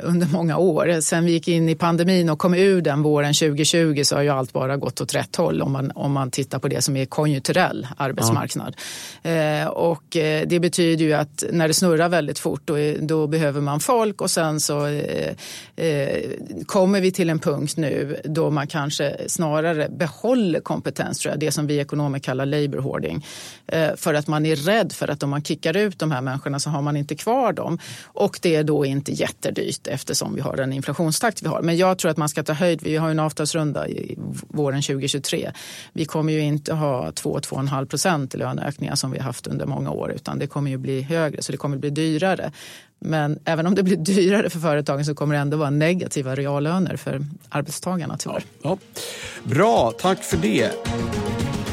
under 0.04 0.28
många 0.34 0.58
år. 0.58 1.02
Sen 1.02 1.26
vi 1.26 1.32
gick 1.32 1.48
in 1.48 1.70
i 1.70 1.76
pandemin 1.76 2.30
och 2.30 2.40
kom 2.40 2.54
ur 2.54 2.82
den 2.82 3.02
våren 3.02 3.34
2020 3.34 4.02
så 4.04 4.16
har 4.16 4.24
ju 4.24 4.30
allt 4.30 4.54
bara 4.54 4.78
gått 4.78 5.02
åt 5.02 5.16
rätt 5.16 5.36
håll 5.36 5.62
om 5.62 5.72
man, 5.72 5.92
om 5.96 6.12
man 6.12 6.32
tittar 6.32 6.60
på 6.60 6.68
det 6.68 6.82
som 6.82 6.98
är 6.98 7.06
konjunkturell 7.06 7.88
arbetsmarknad. 7.98 8.76
Ja. 9.22 9.30
Eh, 9.30 9.68
och 9.68 10.18
eh, 10.18 10.48
det 10.48 10.60
betyder 10.60 11.06
ju 11.06 11.14
att 11.14 11.44
när 11.52 11.68
det 11.68 11.74
snurrar 11.74 12.10
väldigt 12.10 12.40
fort 12.40 12.62
då, 12.66 12.76
då 13.00 13.28
behöver 13.28 13.62
man 13.62 13.80
folk 13.80 14.22
och 14.22 14.32
sen 14.32 14.60
så 14.60 14.86
eh, 14.86 15.36
eh, 15.76 16.30
kommer 16.66 17.02
vi 17.02 17.12
till 17.12 17.30
en 17.30 17.40
punkt 17.40 17.78
nu 17.78 18.22
då 18.24 18.50
man 18.50 18.68
kanske 18.68 19.18
snarare 19.28 19.90
behåller 19.90 20.60
kompetens, 20.60 21.20
tror 21.20 21.32
jag, 21.32 21.40
det 21.40 21.52
som 21.52 21.68
vi 21.68 21.80
ekonomer 21.80 22.20
kallar 22.20 22.46
labour 22.46 22.80
hoarding. 22.80 23.26
Eh, 23.68 23.90
för 23.96 24.14
att 24.14 24.28
man 24.28 24.46
är 24.46 24.56
rädd 24.56 24.92
för 24.92 25.08
att 25.08 25.20
de 25.20 25.41
man 25.41 25.41
kickar 25.42 25.78
ut 25.78 26.00
de 26.00 26.12
här 26.12 26.22
människorna 26.22 26.60
så 26.60 26.70
har 26.70 26.82
man 26.82 26.98
inte 26.98 27.16
kvar 27.16 27.54
dem. 27.54 27.80
Och 28.06 28.40
det 28.42 28.56
är 28.56 28.64
då 28.64 28.86
inte 28.86 29.12
jättedyrt 29.12 29.88
eftersom 29.88 30.36
vi 30.36 30.42
har 30.42 30.56
den 30.56 30.74
inflationstakt 30.74 31.44
vi 31.44 31.48
har. 31.48 31.62
Men 31.62 31.78
jag 31.78 31.98
tror 31.98 32.12
att 32.12 32.18
man 32.18 32.30
ska 32.30 32.44
ta 32.44 32.54
höjd. 32.54 32.82
Vi 32.84 32.96
har 32.98 33.10
en 33.10 33.20
avtalsrunda 33.20 33.88
i 33.88 34.16
våren 34.48 34.82
2023. 34.82 35.52
Vi 35.94 36.06
kommer 36.06 36.34
ju 36.34 36.40
inte 36.40 36.74
ha 36.74 37.10
2-2,5 37.12 37.86
procent 37.86 38.36
i 38.36 38.38
löneökningar 38.38 38.96
som 38.96 39.12
vi 39.12 39.18
har 39.18 39.26
haft 39.26 39.48
under 39.48 39.66
många 39.66 39.92
år 39.92 40.12
utan 40.12 40.40
det 40.40 40.48
kommer 40.48 40.72
ju 40.72 40.78
bli 40.78 41.02
högre 41.02 41.42
så 41.42 41.52
det 41.52 41.58
kommer 41.58 41.78
bli 41.78 41.90
dyrare. 41.90 42.52
Men 43.00 43.40
även 43.46 43.68
om 43.68 43.76
det 43.76 43.84
blir 43.84 43.98
dyrare 43.98 44.50
för 44.50 44.60
företagen 44.60 45.06
så 45.06 45.16
kommer 45.16 45.36
det 45.36 45.42
ändå 45.42 45.58
vara 45.58 45.70
negativa 45.70 46.36
reallöner 46.36 46.96
för 46.96 47.26
arbetstagarna 47.50 48.18
tyvärr. 48.18 48.44
Ja, 48.62 48.70
ja. 48.70 49.02
Bra, 49.44 49.92
tack 50.00 50.24
för 50.24 50.38
det. 50.38 50.72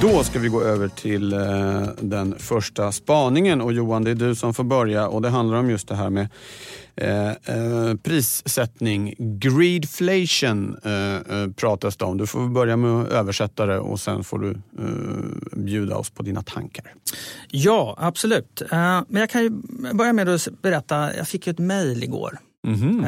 Då 0.00 0.24
ska 0.24 0.38
vi 0.38 0.48
gå 0.48 0.62
över 0.62 0.88
till 0.88 1.32
eh, 1.32 1.82
den 2.00 2.34
första 2.38 2.92
spaningen 2.92 3.60
och 3.60 3.72
Johan, 3.72 4.04
det 4.04 4.10
är 4.10 4.14
du 4.14 4.34
som 4.34 4.54
får 4.54 4.64
börja 4.64 5.08
och 5.08 5.22
det 5.22 5.28
handlar 5.28 5.58
om 5.58 5.70
just 5.70 5.88
det 5.88 5.94
här 5.94 6.10
med 6.10 6.28
Eh, 7.00 7.28
eh, 7.28 7.94
prissättning, 8.02 9.14
greedflation 9.18 10.76
eh, 10.84 11.14
eh, 11.14 11.50
pratas 11.56 11.96
det 11.96 12.04
om. 12.04 12.16
Du 12.16 12.26
får 12.26 12.48
börja 12.48 12.76
med 12.76 12.90
att 13.02 13.08
översätta 13.08 13.66
det 13.66 13.78
och 13.78 14.00
sen 14.00 14.24
får 14.24 14.38
du 14.38 14.50
eh, 14.50 15.58
bjuda 15.58 15.96
oss 15.96 16.10
på 16.10 16.22
dina 16.22 16.42
tankar. 16.42 16.94
Ja, 17.50 17.96
absolut. 17.98 18.62
Men 18.70 19.06
jag 19.10 19.30
kan 19.30 19.62
börja 19.94 20.12
med 20.12 20.28
att 20.28 20.48
berätta, 20.62 21.16
jag 21.16 21.28
fick 21.28 21.46
ett 21.46 21.58
mejl 21.58 22.02
igår 22.04 22.38
Mhm. 22.66 23.06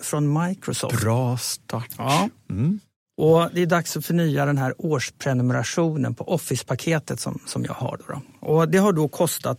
från 0.00 0.42
Microsoft. 0.48 1.00
Bra 1.02 1.36
start. 1.38 1.88
Ja. 1.98 2.28
Mm. 2.50 2.80
Och 3.20 3.50
det 3.54 3.62
är 3.62 3.66
dags 3.66 3.96
att 3.96 4.06
förnya 4.06 4.44
den 4.46 4.58
här 4.58 4.74
årsprenumerationen 4.78 6.14
på 6.14 6.24
Office-paketet 6.24 7.20
som, 7.20 7.38
som 7.46 7.64
jag 7.64 7.74
har. 7.74 7.96
Då, 7.96 8.04
då. 8.14 8.46
Och 8.48 8.68
det 8.68 8.78
har 8.78 8.92
då 8.92 9.08
kostat 9.08 9.58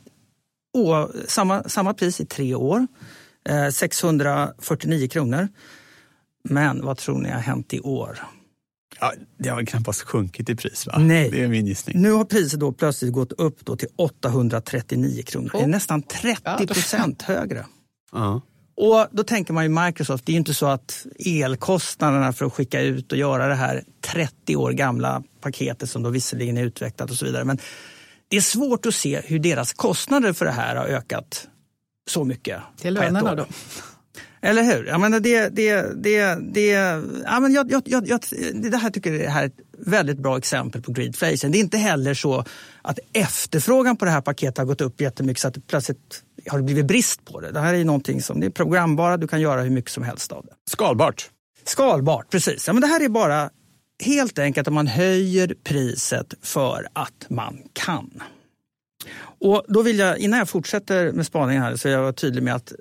å, 0.74 1.10
samma, 1.28 1.64
samma 1.64 1.94
pris 1.94 2.22
i 2.22 2.26
tre 2.26 2.56
år, 2.56 2.88
eh, 3.50 3.70
649 3.70 5.08
kronor. 5.08 5.48
Men 6.44 6.86
vad 6.86 6.98
tror 6.98 7.20
ni 7.20 7.30
har 7.30 7.40
hänt 7.40 7.74
i 7.74 7.80
år? 7.80 8.20
Ja, 9.00 9.14
det 9.38 9.50
har 9.50 9.66
knappast 9.66 10.02
sjunkit 10.02 10.50
i 10.50 10.56
pris 10.56 10.88
va? 10.88 10.98
Nej. 11.00 11.30
Det 11.32 11.44
är 11.44 11.48
min 11.48 11.66
gissning. 11.66 12.02
Nu 12.02 12.12
har 12.12 12.26
priset 12.26 12.60
då 12.60 12.72
plötsligt 12.72 13.14
gått 13.14 13.32
upp 13.32 13.66
då 13.66 13.76
till 13.76 13.90
839 13.96 15.24
kronor. 15.24 15.50
Det 15.54 15.58
är 15.58 15.64
Oh. 15.64 15.68
nästan 15.68 16.02
30 16.02 16.68
procent 16.68 17.22
högre. 17.22 17.66
Ja. 18.12 18.42
Och 18.76 19.08
då 19.12 19.24
tänker 19.24 19.54
man 19.54 19.64
ju 19.64 19.70
Microsoft, 19.70 20.26
det 20.26 20.32
är 20.32 20.34
ju 20.34 20.38
inte 20.40 20.54
så 20.54 20.66
att 20.66 21.06
elkostnaderna 21.26 22.34
för 22.34 22.46
att 22.46 22.54
skicka 22.54 22.82
ut 22.82 23.12
och 23.12 23.18
göra 23.18 23.48
det 23.48 23.56
här 23.56 23.84
30 24.02 24.56
år 24.56 24.72
gamla 24.72 25.24
paketet 25.42 25.90
som 25.90 26.04
då 26.04 26.10
visserligen 26.10 26.58
är 26.58 26.64
utvecklat 26.64 27.12
och 27.12 27.16
så 27.16 27.26
vidare. 27.26 27.44
Men 27.44 27.58
det 28.28 28.38
är 28.38 28.42
svårt 28.42 28.86
att 28.86 28.96
se 28.96 29.22
hur 29.26 29.40
deras 29.40 29.74
kostnader 29.74 30.34
för 30.34 30.46
det 30.46 30.52
här 30.52 30.76
har 30.76 30.86
ökat 30.86 31.48
så 32.10 32.24
mycket. 32.24 32.62
Till 32.78 32.94
lönerna 32.94 33.36
då? 33.36 33.46
Eller 34.42 34.64
hur? 34.64 34.86
Jag 34.86 35.02
menar 35.02 35.20
det, 35.20 35.50
det, 35.50 36.04
det, 36.04 36.38
det, 36.54 36.68
ja, 37.26 37.40
men 37.40 37.54
jag, 37.54 37.72
jag, 37.72 37.82
jag, 37.86 38.08
jag, 38.08 38.22
det 38.54 38.78
här 38.78 38.90
tycker 38.90 39.14
jag 39.14 39.42
är 39.42 39.46
ett 39.46 39.60
väldigt 39.78 40.18
bra 40.18 40.38
exempel 40.38 40.82
på 40.82 40.92
greedflation. 40.92 41.52
Det 41.52 41.58
är 41.58 41.60
inte 41.60 41.78
heller 41.78 42.14
så 42.14 42.46
att 42.82 43.00
efterfrågan 43.14 43.98
på 43.98 44.06
det 44.06 44.12
här 44.12 44.22
paketet 44.22 44.58
har 44.58 44.66
gått 44.66 44.82
upp 44.82 45.02
jättemycket 45.02 45.42
så 45.42 45.48
att 45.48 45.54
det 45.54 45.68
plötsligt 45.68 46.24
har 46.48 46.58
det 46.58 46.64
blivit 46.64 46.86
brist 46.86 47.26
på 47.26 47.40
det. 47.40 47.52
Det 47.52 47.60
här 47.60 47.74
är 47.74 47.86
någonting 47.86 48.22
som 48.22 48.40
det 48.40 48.46
är 48.46 48.50
programbara, 48.50 49.18
du 49.18 49.28
kan 49.28 49.42
göra 49.42 49.62
hur 49.62 49.70
mycket 49.70 49.92
som 49.92 50.04
helst 50.04 50.32
av 50.32 50.46
det. 50.46 50.54
Skalbart. 50.72 51.30
Skalbart, 51.64 52.30
precis. 52.30 52.68
Ja, 52.68 52.74
men 52.74 52.82
det 52.82 52.88
här 52.88 53.04
är 53.04 53.10
bara 53.10 53.50
helt 54.04 54.40
enkelt 54.40 54.68
att 54.68 54.74
man 54.74 54.88
höjer 54.88 55.56
priset 55.64 56.34
för 56.42 56.88
att 56.94 57.30
man 57.30 57.58
kan. 57.74 58.24
Och 59.40 59.64
då 59.68 59.82
vill 59.82 60.00
jag, 60.00 60.18
innan 60.18 60.40
jag 60.40 60.50
fortsätter 60.50 61.12
med 61.12 61.26
spaningen 61.26 61.64
här, 61.64 61.76
så 61.76 61.88
jag 61.88 62.02
vara 62.02 62.14
tydlig 62.14 62.44
med 62.44 62.56
att 62.56 62.74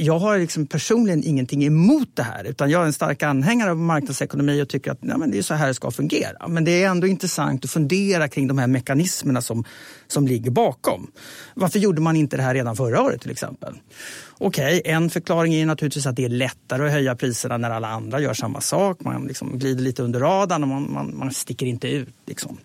jag 0.00 0.18
har 0.18 0.38
liksom 0.38 0.66
personligen 0.66 1.24
ingenting 1.24 1.64
emot 1.64 2.08
det 2.14 2.22
här. 2.22 2.44
Utan 2.44 2.70
jag 2.70 2.82
är 2.82 2.86
en 2.86 2.92
stark 2.92 3.22
anhängare 3.22 3.70
av 3.70 3.76
marknadsekonomi 3.76 4.62
och 4.62 4.68
tycker 4.68 4.90
att 4.90 5.02
nej, 5.02 5.18
men 5.18 5.30
det 5.30 5.38
är 5.38 5.42
så 5.42 5.54
här 5.54 5.66
det 5.66 5.74
ska 5.74 5.90
fungera. 5.90 6.48
Men 6.48 6.64
det 6.64 6.82
är 6.82 6.88
ändå 6.88 7.06
intressant 7.06 7.64
att 7.64 7.70
fundera 7.70 8.28
kring 8.28 8.48
de 8.48 8.58
här 8.58 8.66
mekanismerna 8.66 9.42
som, 9.42 9.64
som 10.06 10.26
ligger 10.26 10.50
bakom. 10.50 11.10
Varför 11.54 11.78
gjorde 11.78 12.00
man 12.00 12.16
inte 12.16 12.36
det 12.36 12.42
här 12.42 12.54
redan 12.54 12.76
förra 12.76 13.02
året 13.02 13.20
till 13.20 13.30
exempel? 13.30 13.74
Okej, 14.38 14.82
en 14.84 15.10
förklaring 15.10 15.54
är 15.54 15.66
naturligtvis 15.66 16.06
att 16.06 16.16
det 16.16 16.24
är 16.24 16.28
lättare 16.28 16.86
att 16.86 16.92
höja 16.92 17.16
priserna 17.16 17.56
när 17.56 17.70
alla 17.70 17.88
andra 17.88 18.20
gör 18.20 18.34
samma 18.34 18.60
sak. 18.60 19.00
Man 19.00 19.26
liksom 19.26 19.58
glider 19.58 19.82
lite 19.82 20.02
under 20.02 20.20
radarn 20.20 20.62
och 20.62 20.68
man, 20.68 20.92
man, 20.92 21.16
man 21.16 21.32
sticker 21.32 21.66
inte 21.66 21.88
ut. 21.88 22.14
Liksom. 22.26 22.58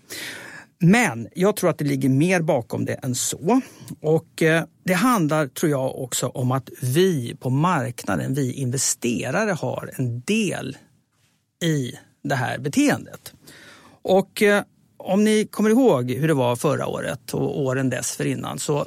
Men 0.83 1.27
jag 1.35 1.55
tror 1.55 1.69
att 1.69 1.77
det 1.77 1.85
ligger 1.85 2.09
mer 2.09 2.41
bakom 2.41 2.85
det 2.85 2.93
än 2.93 3.15
så. 3.15 3.61
Och 4.01 4.41
eh, 4.41 4.63
det 4.83 4.93
handlar, 4.93 5.47
tror 5.47 5.71
jag, 5.71 6.01
också 6.01 6.27
om 6.27 6.51
att 6.51 6.69
vi 6.81 7.35
på 7.39 7.49
marknaden, 7.49 8.33
vi 8.33 8.53
investerare, 8.53 9.51
har 9.51 9.91
en 9.95 10.21
del 10.21 10.77
i 11.63 11.93
det 12.23 12.35
här 12.35 12.57
beteendet. 12.57 13.33
Och 14.01 14.41
eh, 14.41 14.63
om 14.97 15.23
ni 15.23 15.45
kommer 15.45 15.69
ihåg 15.69 16.11
hur 16.11 16.27
det 16.27 16.33
var 16.33 16.55
förra 16.55 16.87
året 16.87 17.33
och 17.33 17.59
åren 17.61 17.89
dessförinnan 17.89 18.59
så 18.59 18.85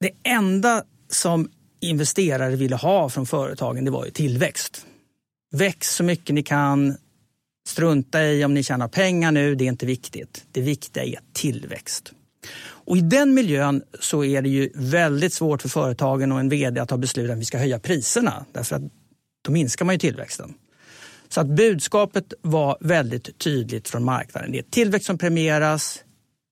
det 0.00 0.10
enda 0.22 0.82
som 1.10 1.50
investerare 1.80 2.56
ville 2.56 2.76
ha 2.76 3.08
från 3.08 3.26
företagen 3.26 3.84
det 3.84 3.90
var 3.90 4.04
ju 4.04 4.10
tillväxt. 4.10 4.86
Väx 5.52 5.94
så 5.94 6.04
mycket 6.04 6.34
ni 6.34 6.42
kan, 6.42 6.96
Strunta 7.66 8.24
i 8.24 8.44
om 8.44 8.54
ni 8.54 8.62
tjänar 8.62 8.88
pengar 8.88 9.32
nu, 9.32 9.54
det 9.54 9.64
är 9.64 9.68
inte 9.68 9.86
viktigt. 9.86 10.44
Det 10.52 10.60
viktiga 10.60 11.04
är 11.04 11.18
tillväxt. 11.32 12.12
Och 12.64 12.96
I 12.96 13.00
den 13.00 13.34
miljön 13.34 13.82
så 14.00 14.24
är 14.24 14.42
det 14.42 14.48
ju 14.48 14.70
väldigt 14.74 15.32
svårt 15.32 15.62
för 15.62 15.68
företagen 15.68 16.32
och 16.32 16.40
en 16.40 16.48
vd 16.48 16.80
att 16.80 16.88
ta 16.88 16.96
beslut 16.96 17.30
att 17.30 17.38
vi 17.38 17.44
ska 17.44 17.58
höja 17.58 17.78
priserna. 17.78 18.44
Därför 18.52 18.76
att 18.76 18.82
då 19.44 19.52
minskar 19.52 19.84
man 19.84 19.94
ju 19.94 19.98
tillväxten. 19.98 20.54
Så 21.28 21.40
att 21.40 21.46
budskapet 21.46 22.32
var 22.42 22.76
väldigt 22.80 23.38
tydligt 23.38 23.88
från 23.88 24.04
marknaden. 24.04 24.52
Det 24.52 24.58
är 24.58 24.62
tillväxt 24.62 25.06
som 25.06 25.18
premieras, 25.18 26.00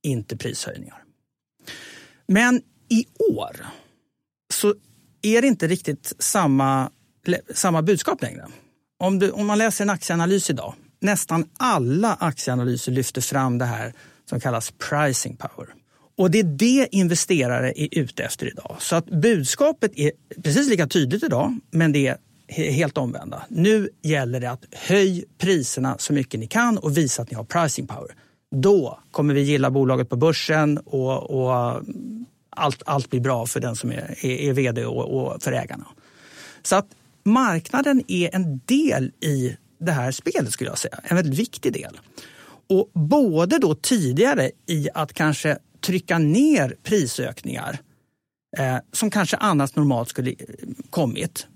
inte 0.03 0.37
prishöjningar. 0.37 1.03
Men 2.27 2.62
i 2.88 3.07
år 3.18 3.57
så 4.55 4.75
är 5.22 5.42
det 5.42 5.48
inte 5.48 5.66
riktigt 5.66 6.12
samma, 6.18 6.90
samma 7.55 7.83
budskap 7.83 8.22
längre. 8.22 8.46
Om, 8.98 9.18
du, 9.18 9.31
om 9.31 9.46
man 9.46 9.59
läser 9.59 9.85
en 9.85 9.90
aktieanalys 9.90 10.51
idag 10.51 10.75
nästan 11.03 11.45
alla 11.59 12.15
aktieanalyser 12.15 12.93
lyfter 12.93 13.21
fram 13.21 13.59
det 13.59 13.65
här 13.65 13.93
som 14.25 14.41
kallas 14.41 14.73
pricing 14.91 15.37
power. 15.37 15.69
Och 16.19 16.31
det 16.31 16.38
är 16.38 16.45
det 16.45 16.88
investerare 16.91 17.73
är 17.77 17.88
ute 17.99 18.25
efter 18.25 18.47
idag. 18.47 18.77
Så 18.79 18.97
att 18.97 19.07
budskapet 19.07 19.93
är 19.97 20.12
precis 20.43 20.69
lika 20.69 20.87
tydligt 20.87 21.23
idag, 21.23 21.59
men 21.71 21.93
det 21.93 22.07
är 22.07 22.17
helt 22.73 22.99
omvända. 22.99 23.43
Nu 23.49 23.88
gäller 24.03 24.41
det 24.41 24.51
att 24.51 24.65
höj 24.73 25.25
priserna 25.38 25.97
så 25.99 26.12
mycket 26.12 26.41
ni 26.41 26.47
kan 26.47 26.79
och 26.79 26.97
visa 26.97 27.23
att 27.23 27.31
ni 27.31 27.37
har 27.37 27.45
pricing 27.45 27.87
power. 27.87 28.15
Då 28.55 29.01
kommer 29.11 29.35
vi 29.35 29.41
gilla 29.41 29.71
bolaget 29.71 30.09
på 30.09 30.17
börsen 30.17 30.79
och, 30.79 31.31
och 31.31 31.83
allt, 32.51 32.83
allt 32.87 33.11
blir 33.11 33.21
bra 33.21 33.47
för 33.47 33.61
den 33.61 33.77
som 33.77 33.93
är, 33.93 34.27
är, 34.27 34.31
är 34.31 34.53
vd 34.53 34.85
och, 34.85 35.33
och 35.35 35.43
för 35.43 35.53
ägarna. 35.53 35.87
Så 36.62 36.77
att 36.77 36.87
marknaden 37.25 38.03
är 38.09 38.35
en 38.35 38.61
del 38.67 39.12
i 39.21 39.57
det 39.83 39.92
här 39.92 40.12
spelet 40.12 40.53
skulle 40.53 40.71
jag 40.71 40.79
säga. 40.79 41.01
En 41.03 41.16
väldigt 41.16 41.38
viktig 41.38 41.73
del. 41.73 42.01
Och 42.68 42.90
både 42.95 43.59
då 43.59 43.75
tidigare 43.75 44.51
i 44.66 44.88
att 44.95 45.12
kanske 45.12 45.59
trycka 45.81 46.18
ner 46.18 46.77
prisökningar 46.83 47.79
eh, 48.59 48.77
som 48.92 49.11
kanske 49.11 49.37
annars 49.37 49.77
normalt 49.77 50.09
skulle 50.09 50.35
kommit. 50.90 51.47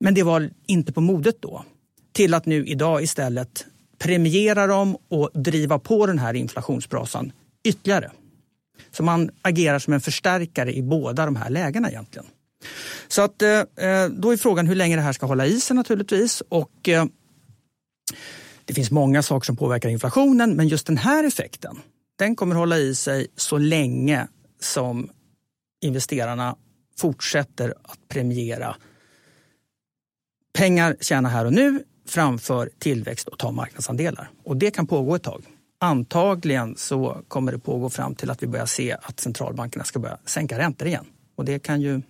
Men 0.00 0.14
det 0.14 0.22
var 0.22 0.50
inte 0.66 0.92
på 0.92 1.00
modet 1.00 1.36
då. 1.40 1.64
Till 2.12 2.34
att 2.34 2.46
nu 2.46 2.66
idag 2.66 3.02
istället 3.02 3.66
premiera 3.98 4.66
dem 4.66 4.96
och 5.08 5.30
driva 5.34 5.78
på 5.78 6.06
den 6.06 6.18
här 6.18 6.34
inflationsbrasan 6.34 7.32
ytterligare. 7.64 8.10
Så 8.90 9.02
man 9.02 9.30
agerar 9.42 9.78
som 9.78 9.92
en 9.92 10.00
förstärkare 10.00 10.76
i 10.76 10.82
båda 10.82 11.24
de 11.24 11.36
här 11.36 11.50
lägena 11.50 11.90
egentligen. 11.90 12.26
Så 13.08 13.22
att, 13.22 13.42
eh, 13.42 13.50
eh 13.58 14.08
då 14.10 14.32
är 14.32 14.36
frågan 14.36 14.66
hur 14.66 14.74
länge 14.74 14.96
det 14.96 15.02
här 15.02 15.12
ska 15.12 15.26
hålla 15.26 15.46
i 15.46 15.60
sig 15.60 15.76
naturligtvis. 15.76 16.42
Och, 16.48 16.88
eh, 16.88 17.04
det 18.64 18.74
finns 18.74 18.90
många 18.90 19.22
saker 19.22 19.46
som 19.46 19.56
påverkar 19.56 19.88
inflationen, 19.88 20.56
men 20.56 20.68
just 20.68 20.86
den 20.86 20.96
här 20.96 21.24
effekten 21.24 21.78
den 22.18 22.36
kommer 22.36 22.54
hålla 22.54 22.78
i 22.78 22.94
sig 22.94 23.26
så 23.36 23.58
länge 23.58 24.28
som 24.60 25.10
investerarna 25.80 26.56
fortsätter 26.96 27.74
att 27.82 28.08
premiera 28.08 28.76
pengar 30.52 30.96
tjäna 31.00 31.28
här 31.28 31.44
och 31.44 31.52
nu 31.52 31.84
framför 32.06 32.70
tillväxt 32.78 33.28
och 33.28 33.38
ta 33.38 33.50
marknadsandelar. 33.50 34.30
Och 34.44 34.56
det 34.56 34.70
kan 34.70 34.86
pågå 34.86 35.14
ett 35.14 35.22
tag. 35.22 35.44
Antagligen 35.80 36.76
så 36.76 37.22
kommer 37.28 37.52
det 37.52 37.58
pågå 37.58 37.90
fram 37.90 38.14
till 38.14 38.30
att 38.30 38.42
vi 38.42 38.46
börjar 38.46 38.66
se 38.66 38.96
att 39.02 39.20
centralbankerna 39.20 39.84
ska 39.84 39.98
börja 39.98 40.18
sänka 40.24 40.58
räntor 40.58 40.88
igen. 40.88 41.06
Och 41.36 41.44
det 41.44 41.58
kan 41.58 41.80
ju 41.80 42.02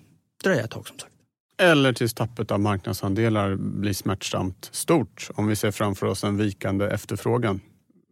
dröja 0.42 0.64
ett 0.64 0.70
tag 0.70 0.88
som 0.88 0.98
sagt. 0.98 1.12
Eller 1.58 1.92
tills 1.92 2.14
tappet 2.14 2.50
av 2.50 2.60
marknadsandelar 2.60 3.56
blir 3.56 3.92
smärtsamt 3.92 4.68
stort 4.72 5.30
om 5.34 5.46
vi 5.46 5.56
ser 5.56 5.70
framför 5.70 6.06
oss 6.06 6.24
en 6.24 6.36
vikande 6.36 6.86
efterfrågan. 6.86 7.60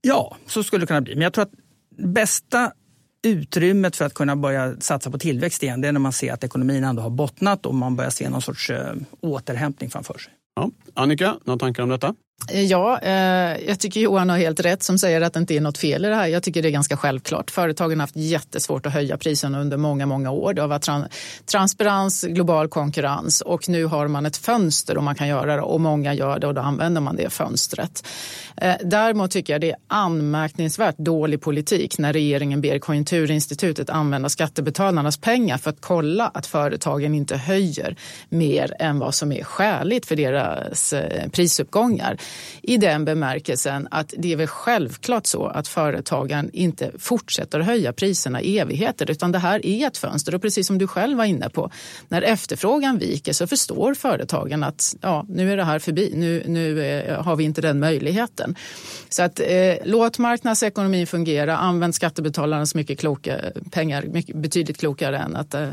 Ja, 0.01 0.37
så 0.47 0.63
skulle 0.63 0.83
det 0.83 0.87
kunna 0.87 1.01
bli. 1.01 1.15
Men 1.15 1.23
jag 1.23 1.33
tror 1.33 1.43
att 1.43 1.53
bästa 1.99 2.73
utrymmet 3.25 3.97
för 3.97 4.05
att 4.05 4.15
kunna 4.15 4.37
börja 4.37 4.81
satsa 4.81 5.11
på 5.11 5.19
tillväxt 5.19 5.63
igen 5.63 5.81
det 5.81 5.89
är 5.89 5.93
när 5.93 6.01
man 6.01 6.13
ser 6.13 6.33
att 6.33 6.45
ekonomin 6.45 6.85
ändå 6.85 7.03
har 7.03 7.11
bottnat 7.11 7.67
och 7.67 7.75
man 7.75 7.97
börjar 7.97 8.11
se 8.11 8.29
någon 8.29 8.43
sorts 8.43 8.71
äh, 8.71 8.95
återhämtning 9.21 9.91
framför 9.91 10.19
sig. 10.19 10.33
Ja. 10.57 10.71
Annika, 10.95 11.37
några 11.45 11.59
tankar 11.59 11.83
om 11.83 11.89
detta? 11.89 12.15
Eh, 12.51 12.62
ja, 12.62 12.99
eh, 13.03 13.66
jag 13.66 13.81
tycker 13.81 14.01
Johan 14.01 14.31
har 14.31 14.38
helt 14.38 14.61
rätt 14.61 14.83
som 14.83 14.99
säger 14.99 15.20
att 15.20 15.33
det 15.33 15.40
inte 15.40 15.55
är 15.55 15.61
något 15.61 15.79
fel 15.79 16.05
i 16.05 16.09
det 16.09 16.14
här. 16.14 16.27
Jag 16.27 16.42
tycker 16.42 16.62
det 16.62 16.68
är 16.68 16.72
ganska 16.72 16.96
självklart. 16.96 17.51
Företagen 17.51 18.01
har 18.01 18.03
haft 18.03 18.16
jättesvårt 18.16 18.87
att 18.87 18.92
höja 18.92 19.16
priserna 19.16 19.61
under 19.61 19.77
många, 19.77 20.07
många 20.07 20.31
år. 20.31 20.55
Det 20.55 20.61
har 20.61 20.68
varit 20.68 20.83
tran 20.83 21.09
transparens, 21.46 22.22
global 22.22 22.68
konkurrens 22.68 23.40
och 23.40 23.68
nu 23.68 23.85
har 23.85 24.09
man 24.09 24.27
ett 24.27 24.37
fönster 24.37 24.96
och 24.96 25.03
man 25.05 25.14
kan 25.14 25.29
göra 25.29 25.57
det 25.57 25.62
och 25.62 25.81
många 25.81 26.14
gör 26.14 26.38
det 26.38 26.46
och 26.46 26.55
då 26.55 26.61
använder 26.61 27.01
man 27.01 27.16
det 27.16 27.31
fönstret. 27.31 28.07
Eh, 28.57 28.75
däremot 28.85 29.31
tycker 29.31 29.53
jag 29.53 29.61
det 29.61 29.70
är 29.70 29.77
anmärkningsvärt 29.88 30.99
dålig 30.99 31.40
politik 31.40 31.99
när 31.99 32.12
regeringen 32.12 32.61
ber 32.61 32.79
Konjunkturinstitutet 32.79 33.90
använda 33.90 34.29
skattebetalarnas 34.29 35.16
pengar 35.18 35.59
för 35.59 35.70
att 35.70 35.81
kolla 35.81 36.31
att 36.35 36.46
företagen 36.46 37.14
inte 37.14 37.37
höjer 37.37 37.96
mer 38.29 38.75
än 38.79 38.99
vad 38.99 39.14
som 39.14 39.33
är 39.33 39.44
skäligt 39.44 40.07
för 40.07 40.16
deras 40.16 40.92
eh, 40.92 41.29
prisuppgångar 41.29 42.18
i 42.62 42.77
den 42.77 43.05
bemärkelsen 43.05 43.89
att 43.91 44.15
det 44.19 44.33
är 44.33 44.37
väl 44.37 44.47
självklart 44.47 45.27
så 45.27 45.47
att 45.47 45.69
företagen 45.69 46.51
inte 46.53 46.91
fortsätter 46.99 47.61
att 47.61 47.67
höja 47.67 47.93
priserna 47.93 48.43
i 48.43 48.59
evigheter 48.59 49.11
utan 49.11 49.33
det 49.33 49.39
här 49.39 49.67
är 49.67 49.87
ett 49.87 49.97
fönster 49.97 50.35
och 50.35 50.43
precis 50.43 50.67
som 50.67 50.79
du 50.79 50.87
själv 50.87 51.19
var 51.19 51.25
inne 51.25 51.49
på, 51.49 51.71
när 52.09 52.23
efterfrågan 52.23 52.99
viker 52.99 53.33
så 53.33 53.47
förstår 53.47 53.95
företagen 53.95 54.62
att 54.62 54.97
ja, 55.01 55.27
nu 55.29 55.53
är 55.53 55.57
det 55.57 55.65
här 55.65 55.79
förbi, 55.79 56.12
nu, 56.15 56.43
nu 56.47 56.85
eh, 56.85 57.23
har 57.23 57.37
vi 57.37 57.45
inte 57.45 57.61
den 57.61 57.81
möjligheten. 57.81 58.55
Så 59.09 59.23
att 59.23 59.41
eh, 59.41 59.75
låt 59.85 60.19
marknadsekonomin 60.19 61.07
fungera, 61.07 61.57
använd 61.57 61.95
skattebetalarnas 61.95 62.75
mycket 62.75 62.99
kloka 62.99 63.41
pengar 63.71 64.03
mycket, 64.03 64.37
betydligt 64.37 64.79
klokare 64.79 65.19
än 65.19 65.37
att 65.37 65.55
eh, 65.55 65.69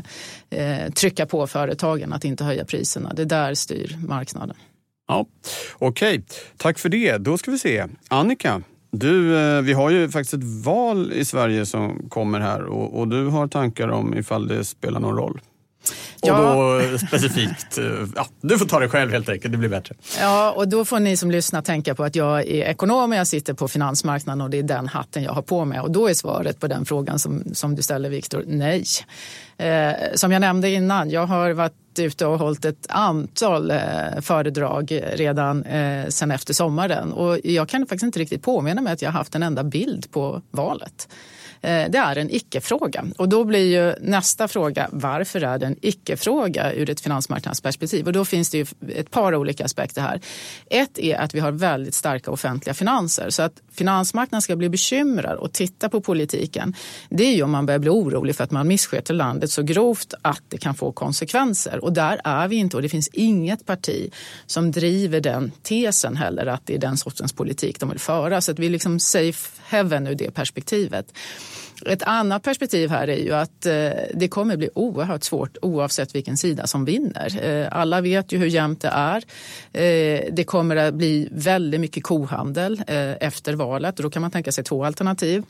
eh 0.50 0.90
trycka 0.90 1.26
på 1.26 1.46
företagen 1.46 2.12
att 2.12 2.24
inte 2.24 2.44
höja 2.44 2.64
priserna. 2.64 3.12
Det 3.14 3.24
där 3.24 3.54
styr 3.54 3.98
marknaden. 4.08 4.56
Ja, 5.08 5.26
Okej, 5.74 6.18
okay. 6.18 6.22
tack 6.56 6.78
för 6.78 6.88
det. 6.88 7.18
Då 7.18 7.38
ska 7.38 7.50
vi 7.50 7.58
se. 7.58 7.86
Annika, 8.08 8.62
du, 8.90 9.38
eh, 9.38 9.62
vi 9.62 9.72
har 9.72 9.90
ju 9.90 10.08
faktiskt 10.08 10.34
ett 10.34 10.64
val 10.64 11.12
i 11.12 11.24
Sverige 11.24 11.66
som 11.66 12.08
kommer 12.08 12.40
här 12.40 12.64
och, 12.64 12.98
och 12.98 13.08
du 13.08 13.26
har 13.26 13.46
tankar 13.48 13.88
om 13.88 14.14
ifall 14.14 14.48
det 14.48 14.64
spelar 14.64 15.00
någon 15.00 15.16
roll. 15.16 15.40
Och 16.22 16.28
ja. 16.28 16.80
då 16.90 16.98
specifikt, 16.98 17.78
eh, 17.78 17.84
ja, 18.16 18.26
du 18.40 18.58
får 18.58 18.66
ta 18.66 18.80
det 18.80 18.88
själv 18.88 19.12
helt 19.12 19.28
enkelt, 19.28 19.52
det 19.52 19.58
blir 19.58 19.68
bättre. 19.68 19.94
Ja, 20.20 20.52
och 20.52 20.68
då 20.68 20.84
får 20.84 21.00
ni 21.00 21.16
som 21.16 21.30
lyssnar 21.30 21.62
tänka 21.62 21.94
på 21.94 22.04
att 22.04 22.16
jag 22.16 22.40
är 22.40 22.64
ekonom 22.64 23.12
och 23.12 23.18
jag 23.18 23.26
sitter 23.26 23.54
på 23.54 23.68
finansmarknaden 23.68 24.40
och 24.40 24.50
det 24.50 24.58
är 24.58 24.62
den 24.62 24.88
hatten 24.88 25.22
jag 25.22 25.32
har 25.32 25.42
på 25.42 25.64
mig. 25.64 25.80
Och 25.80 25.90
då 25.90 26.08
är 26.08 26.14
svaret 26.14 26.60
på 26.60 26.66
den 26.66 26.84
frågan 26.84 27.18
som, 27.18 27.44
som 27.52 27.74
du 27.74 27.82
ställer 27.82 28.10
Viktor, 28.10 28.44
nej. 28.46 28.84
Eh, 29.56 29.92
som 30.14 30.32
jag 30.32 30.40
nämnde 30.40 30.70
innan, 30.70 31.10
jag 31.10 31.26
har 31.26 31.50
varit 31.50 31.83
varit 31.98 32.12
ute 32.12 32.26
och 32.26 32.38
hållit 32.38 32.64
ett 32.64 32.86
antal 32.88 33.70
eh, 33.70 34.20
föredrag 34.20 35.02
redan 35.14 35.64
eh, 35.64 36.08
sen 36.08 36.30
efter 36.30 36.54
sommaren 36.54 37.12
och 37.12 37.38
jag 37.44 37.68
kan 37.68 37.86
faktiskt 37.86 38.02
inte 38.02 38.18
riktigt 38.18 38.42
påminna 38.42 38.82
mig 38.82 38.92
att 38.92 39.02
jag 39.02 39.10
har 39.10 39.18
haft 39.18 39.34
en 39.34 39.42
enda 39.42 39.64
bild 39.64 40.10
på 40.10 40.42
valet. 40.50 41.08
Eh, 41.64 41.90
det 41.90 41.98
är 41.98 42.18
en 42.18 42.30
icke-fråga. 42.30 43.04
Och 43.16 43.28
då 43.28 43.44
blir 43.44 43.66
ju 43.66 43.94
nästa 44.00 44.48
fråga, 44.48 44.88
varför 44.92 45.44
är 45.44 45.58
det 45.58 45.66
en 45.66 45.76
icke-fråga 45.80 46.72
ur 46.72 46.90
ett 46.90 47.00
finansmarknadsperspektiv? 47.00 48.06
Och 48.06 48.12
då 48.12 48.24
finns 48.24 48.50
det 48.50 48.58
ju 48.58 48.66
ett 48.88 49.10
par 49.10 49.34
olika 49.34 49.64
aspekter 49.64 50.02
här. 50.02 50.20
Ett 50.70 50.98
är 50.98 51.16
att 51.16 51.34
vi 51.34 51.40
har 51.40 51.52
väldigt 51.52 51.94
starka 51.94 52.30
offentliga 52.30 52.74
finanser. 52.74 53.30
Så 53.30 53.42
att 53.42 53.52
finansmarknaden 53.72 54.42
ska 54.42 54.56
bli 54.56 54.68
bekymrad 54.68 55.36
och 55.36 55.52
titta 55.52 55.88
på 55.88 56.00
politiken, 56.00 56.74
det 57.08 57.24
är 57.24 57.34
ju 57.34 57.42
om 57.42 57.50
man 57.50 57.66
börjar 57.66 57.78
bli 57.78 57.90
orolig 57.90 58.36
för 58.36 58.44
att 58.44 58.50
man 58.50 58.68
missköter 58.68 59.14
landet 59.14 59.50
så 59.50 59.62
grovt 59.62 60.14
att 60.22 60.42
det 60.48 60.58
kan 60.58 60.74
få 60.74 60.92
konsekvenser. 60.92 61.84
Och 61.84 61.92
där 61.92 62.20
är 62.24 62.48
vi 62.48 62.56
inte 62.56 62.76
och 62.76 62.82
det 62.82 62.88
finns 62.88 63.08
inget 63.12 63.66
parti 63.66 64.10
som 64.46 64.70
driver 64.70 65.20
den 65.20 65.52
tesen 65.62 66.16
heller 66.16 66.46
att 66.46 66.66
det 66.66 66.74
är 66.74 66.78
den 66.78 66.96
sortens 66.96 67.32
politik 67.32 67.80
de 67.80 67.88
vill 67.88 67.98
föra. 67.98 68.40
Så 68.40 68.52
att 68.52 68.58
vi 68.58 68.66
är 68.66 68.70
liksom 68.70 69.00
safe 69.00 69.50
heaven 69.66 70.06
ur 70.06 70.14
det 70.14 70.30
perspektivet. 70.30 71.12
Ett 71.86 72.02
annat 72.02 72.42
perspektiv 72.42 72.90
här 72.90 73.08
är 73.08 73.16
ju 73.16 73.32
att 73.32 73.66
eh, 73.66 73.90
det 74.14 74.28
kommer 74.28 74.56
bli 74.56 74.68
oerhört 74.74 75.24
svårt 75.24 75.56
oavsett 75.62 76.14
vilken 76.14 76.36
sida 76.36 76.66
som 76.66 76.84
vinner. 76.84 77.44
Eh, 77.44 77.68
alla 77.70 78.00
vet 78.00 78.32
ju 78.32 78.38
hur 78.38 78.46
jämnt 78.46 78.80
det 78.80 78.88
är. 78.88 79.16
Eh, 79.72 80.24
det 80.32 80.44
kommer 80.44 80.76
att 80.76 80.94
bli 80.94 81.28
väldigt 81.32 81.80
mycket 81.80 82.02
kohandel 82.02 82.82
efter 83.20 83.54
valet 83.54 83.98
och 83.98 84.02
då 84.02 84.10
kan 84.10 84.22
man 84.22 84.30
tänka 84.30 84.52
sig 84.52 84.64
två 84.64 84.84
alternativ. 84.84 85.42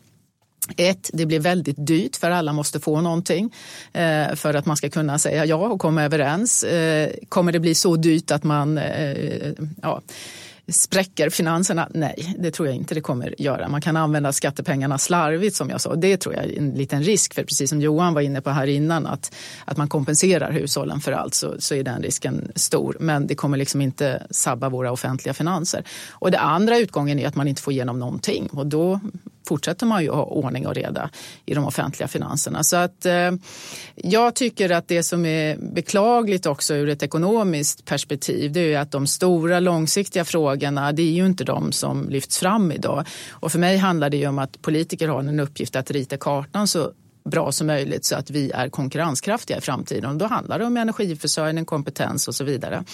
Ett, 0.76 1.10
det 1.12 1.26
blir 1.26 1.40
väldigt 1.40 1.86
dyrt 1.86 2.16
för 2.16 2.30
alla 2.30 2.52
måste 2.52 2.80
få 2.80 3.00
någonting 3.00 3.54
för 4.34 4.54
att 4.54 4.66
man 4.66 4.76
ska 4.76 4.90
kunna 4.90 5.18
säga 5.18 5.44
ja 5.44 5.56
och 5.56 5.80
komma 5.80 6.02
överens. 6.02 6.64
Kommer 7.28 7.52
det 7.52 7.60
bli 7.60 7.74
så 7.74 7.96
dyrt 7.96 8.30
att 8.30 8.44
man 8.44 8.80
ja, 9.82 10.02
Spräcker 10.68 11.30
finanserna? 11.30 11.88
Nej, 11.90 12.36
det 12.38 12.50
tror 12.50 12.68
jag 12.68 12.76
inte 12.76 12.94
det 12.94 13.00
kommer 13.00 13.34
göra. 13.38 13.68
Man 13.68 13.80
kan 13.80 13.96
använda 13.96 14.32
skattepengarna 14.32 14.98
slarvigt 14.98 15.56
som 15.56 15.70
jag 15.70 15.80
sa. 15.80 15.94
Det 15.94 16.16
tror 16.16 16.34
jag 16.34 16.44
är 16.44 16.58
en 16.58 16.70
liten 16.70 17.02
risk 17.02 17.34
för 17.34 17.44
precis 17.44 17.70
som 17.70 17.80
Johan 17.80 18.14
var 18.14 18.20
inne 18.20 18.40
på 18.40 18.50
här 18.50 18.66
innan 18.66 19.06
att, 19.06 19.34
att 19.64 19.76
man 19.76 19.88
kompenserar 19.88 20.52
hushållen 20.52 21.00
för 21.00 21.12
allt 21.12 21.34
så, 21.34 21.54
så 21.58 21.74
är 21.74 21.82
den 21.82 22.02
risken 22.02 22.52
stor. 22.54 22.96
Men 23.00 23.26
det 23.26 23.34
kommer 23.34 23.58
liksom 23.58 23.80
inte 23.80 24.26
sabba 24.30 24.68
våra 24.68 24.92
offentliga 24.92 25.34
finanser. 25.34 25.84
Och 26.10 26.30
det 26.30 26.38
andra 26.38 26.78
utgången 26.78 27.18
är 27.18 27.28
att 27.28 27.36
man 27.36 27.48
inte 27.48 27.62
får 27.62 27.72
igenom 27.72 27.98
någonting 27.98 28.48
och 28.52 28.66
då 28.66 29.00
fortsätter 29.48 29.86
man 29.86 30.02
ju 30.02 30.10
ha 30.10 30.24
ordning 30.24 30.66
och 30.66 30.74
reda 30.74 31.10
i 31.46 31.54
de 31.54 31.66
offentliga 31.66 32.08
finanserna. 32.08 32.62
Så 32.62 32.76
att 32.76 33.06
eh, 33.06 33.30
jag 33.94 34.34
tycker 34.34 34.70
att 34.70 34.88
det 34.88 35.02
som 35.02 35.26
är 35.26 35.56
beklagligt 35.56 36.46
också 36.46 36.74
ur 36.74 36.88
ett 36.88 37.02
ekonomiskt 37.02 37.84
perspektiv 37.84 38.52
det 38.52 38.74
är 38.74 38.78
att 38.78 38.90
de 38.90 39.06
stora 39.06 39.60
långsiktiga 39.60 40.24
frågorna 40.24 40.92
det 40.92 41.02
är 41.02 41.12
ju 41.12 41.26
inte 41.26 41.44
de 41.44 41.72
som 41.72 42.08
lyfts 42.08 42.38
fram 42.38 42.72
idag. 42.72 43.04
Och 43.30 43.52
för 43.52 43.58
mig 43.58 43.76
handlar 43.76 44.10
det 44.10 44.16
ju 44.16 44.26
om 44.26 44.38
att 44.38 44.62
politiker 44.62 45.08
har 45.08 45.18
en 45.18 45.40
uppgift 45.40 45.76
att 45.76 45.90
rita 45.90 46.16
kartan 46.16 46.68
så 46.68 46.92
bra 47.30 47.52
som 47.52 47.66
möjligt 47.66 48.04
så 48.04 48.16
att 48.16 48.30
vi 48.30 48.50
är 48.50 48.68
konkurrenskraftiga 48.68 49.58
i 49.58 49.60
framtiden. 49.60 50.10
Och 50.10 50.16
då 50.16 50.26
handlar 50.26 50.58
det 50.58 50.64
om 50.64 50.76
energiförsörjning, 50.76 51.64
kompetens 51.64 52.28
och 52.28 52.34
så 52.34 52.44
vidare. 52.44 52.84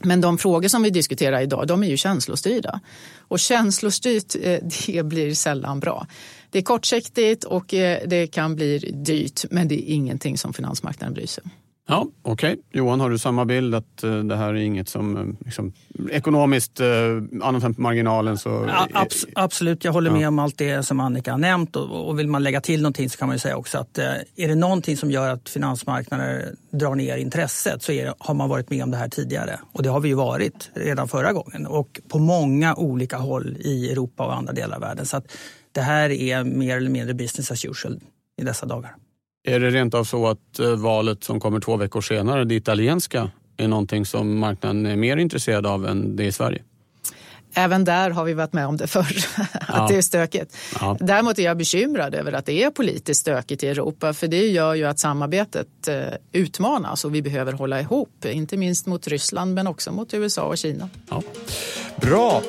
Men 0.00 0.20
de 0.20 0.38
frågor 0.38 0.68
som 0.68 0.82
vi 0.82 0.90
diskuterar 0.90 1.40
idag, 1.40 1.66
de 1.66 1.82
är 1.82 1.88
ju 1.88 1.96
känslostyrda. 1.96 2.80
Och 3.18 3.38
känslostyrt, 3.38 4.34
eh, 4.42 4.58
det 4.86 5.02
blir 5.02 5.34
sällan 5.34 5.80
bra. 5.80 6.06
Det 6.50 6.58
är 6.58 6.62
kortsiktigt 6.62 7.44
och 7.44 7.74
eh, 7.74 8.00
det 8.06 8.26
kan 8.26 8.56
bli 8.56 8.78
dyrt, 8.78 9.44
men 9.50 9.68
det 9.68 9.74
är 9.74 9.94
ingenting 9.94 10.38
som 10.38 10.52
finansmarknaden 10.52 11.14
bryr 11.14 11.26
sig 11.26 11.42
om. 11.44 11.50
Ja, 11.90 12.06
Okej, 12.22 12.52
okay. 12.52 12.62
Johan 12.72 13.00
har 13.00 13.10
du 13.10 13.18
samma 13.18 13.44
bild 13.44 13.74
att 13.74 14.04
uh, 14.04 14.24
det 14.24 14.36
här 14.36 14.48
är 14.48 14.54
inget 14.54 14.88
som 14.88 15.16
uh, 15.16 15.34
liksom, 15.44 15.72
ekonomiskt, 16.10 16.80
uh, 16.80 17.22
annat 17.42 17.62
än 17.62 17.74
på 17.74 17.80
marginalen 17.80 18.38
så... 18.38 18.64
Ja, 18.68 18.88
abs 18.92 19.26
absolut, 19.34 19.84
jag 19.84 19.92
håller 19.92 20.10
med 20.10 20.20
ja. 20.20 20.28
om 20.28 20.38
allt 20.38 20.58
det 20.58 20.82
som 20.82 21.00
Annika 21.00 21.30
har 21.30 21.38
nämnt 21.38 21.76
och, 21.76 22.08
och 22.08 22.18
vill 22.18 22.28
man 22.28 22.42
lägga 22.42 22.60
till 22.60 22.82
någonting 22.82 23.10
så 23.10 23.18
kan 23.18 23.28
man 23.28 23.34
ju 23.34 23.38
säga 23.38 23.56
också 23.56 23.78
att 23.78 23.98
är 23.98 24.48
det 24.48 24.54
någonting 24.54 24.96
som 24.96 25.10
gör 25.10 25.30
att 25.30 25.48
finansmarknader 25.48 26.54
drar 26.70 26.94
ner 26.94 27.16
intresset 27.16 27.82
så 27.82 27.92
det, 27.92 28.14
har 28.18 28.34
man 28.34 28.48
varit 28.48 28.70
med 28.70 28.82
om 28.82 28.90
det 28.90 28.96
här 28.96 29.08
tidigare 29.08 29.60
och 29.72 29.82
det 29.82 29.88
har 29.88 30.00
vi 30.00 30.08
ju 30.08 30.14
varit 30.14 30.70
redan 30.74 31.08
förra 31.08 31.32
gången 31.32 31.66
och 31.66 32.00
på 32.08 32.18
många 32.18 32.74
olika 32.74 33.16
håll 33.16 33.56
i 33.60 33.92
Europa 33.92 34.26
och 34.26 34.36
andra 34.36 34.52
delar 34.52 34.76
av 34.76 34.80
världen. 34.82 35.06
Så 35.06 35.16
att 35.16 35.32
det 35.72 35.80
här 35.80 36.10
är 36.10 36.44
mer 36.44 36.76
eller 36.76 36.90
mindre 36.90 37.14
business 37.14 37.50
as 37.50 37.64
usual 37.64 38.00
i 38.40 38.44
dessa 38.44 38.66
dagar. 38.66 38.94
Är 39.48 39.60
det 39.60 39.70
rent 39.70 39.94
av 39.94 40.04
så 40.04 40.26
att 40.26 40.58
eh, 40.58 40.76
valet 40.76 41.24
som 41.24 41.40
kommer 41.40 41.60
två 41.60 41.76
veckor 41.76 42.00
senare, 42.00 42.44
det 42.44 42.54
italienska, 42.54 43.30
är 43.56 43.68
någonting 43.68 44.06
som 44.06 44.38
marknaden 44.38 44.86
är 44.86 44.96
mer 44.96 45.16
intresserad 45.16 45.66
av 45.66 45.86
än 45.86 46.16
det 46.16 46.24
i 46.24 46.32
Sverige? 46.32 46.62
Även 47.54 47.84
där 47.84 48.10
har 48.10 48.24
vi 48.24 48.34
varit 48.34 48.52
med 48.52 48.66
om 48.66 48.76
det 48.76 48.86
förr, 48.86 49.16
att 49.52 49.60
ja. 49.68 49.86
det 49.88 49.96
är 49.96 50.02
stökigt. 50.02 50.56
Ja. 50.80 50.96
Däremot 51.00 51.38
är 51.38 51.42
jag 51.42 51.56
bekymrad 51.56 52.14
över 52.14 52.32
att 52.32 52.46
det 52.46 52.62
är 52.62 52.70
politiskt 52.70 53.20
stökigt 53.20 53.62
i 53.62 53.68
Europa 53.68 54.12
för 54.12 54.28
det 54.28 54.46
gör 54.48 54.74
ju 54.74 54.84
att 54.84 54.98
samarbetet 54.98 55.88
eh, 55.88 55.96
utmanas 56.32 57.04
och 57.04 57.14
vi 57.14 57.22
behöver 57.22 57.52
hålla 57.52 57.80
ihop, 57.80 58.24
inte 58.24 58.56
minst 58.56 58.86
mot 58.86 59.08
Ryssland 59.08 59.54
men 59.54 59.66
också 59.66 59.92
mot 59.92 60.14
USA 60.14 60.42
och 60.42 60.58
Kina. 60.58 60.88
Ja. 61.10 61.22
Bra! 61.96 62.42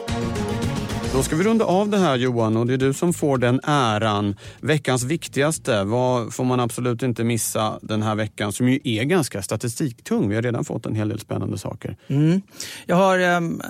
Då 1.14 1.24
ska 1.24 1.36
vi 1.36 1.44
runda 1.44 1.66
av 1.66 1.90
det 1.90 1.98
här 1.98 2.16
Johan 2.16 2.58
och 2.58 2.68
det 2.68 2.74
är 2.74 2.78
du 2.78 2.94
som 2.94 3.14
får 3.14 3.38
den 3.38 3.60
äran. 3.64 4.36
Veckans 4.62 5.04
viktigaste, 5.04 5.84
vad 5.84 6.34
får 6.34 6.44
man 6.44 6.60
absolut 6.60 7.04
inte 7.04 7.24
missa 7.24 7.80
den 7.82 8.04
här 8.04 8.16
veckan 8.16 8.54
som 8.54 8.70
ju 8.70 8.80
är 8.84 9.04
ganska 9.04 9.42
statistiktung. 9.42 10.30
Vi 10.30 10.36
har 10.36 10.42
redan 10.42 10.66
fått 10.66 10.86
en 10.86 10.96
hel 10.96 11.10
del 11.10 11.20
spännande 11.20 11.58
saker. 11.58 11.98
Mm. 12.08 12.42
Jag 12.86 12.96
har 12.96 13.20
ähm, 13.20 13.62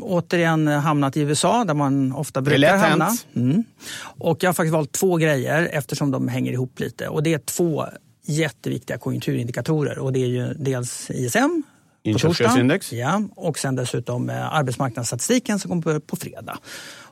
återigen 0.00 0.66
hamnat 0.66 1.16
i 1.16 1.20
USA 1.20 1.64
där 1.64 1.74
man 1.74 2.12
ofta 2.12 2.40
brukar 2.40 2.76
hamna. 2.76 3.08
Mm. 3.36 3.64
Och 4.02 4.42
jag 4.42 4.48
har 4.48 4.54
faktiskt 4.54 4.74
valt 4.74 4.92
två 4.92 5.16
grejer 5.16 5.68
eftersom 5.72 6.10
de 6.10 6.28
hänger 6.28 6.52
ihop 6.52 6.80
lite. 6.80 7.08
Och 7.08 7.22
det 7.22 7.34
är 7.34 7.38
två 7.38 7.86
jätteviktiga 8.26 8.98
konjunkturindikatorer 8.98 9.98
och 9.98 10.12
det 10.12 10.22
är 10.22 10.28
ju 10.28 10.54
dels 10.54 11.10
ISM 11.10 11.62
Inköpschefsindex. 12.02 12.92
Ja, 12.92 13.22
och 13.36 13.58
sen 13.58 13.76
dessutom 13.76 14.30
eh, 14.30 14.54
arbetsmarknadsstatistiken 14.54 15.58
som 15.58 15.82
kommer 15.82 15.98
på 15.98 16.16
fredag. 16.16 16.58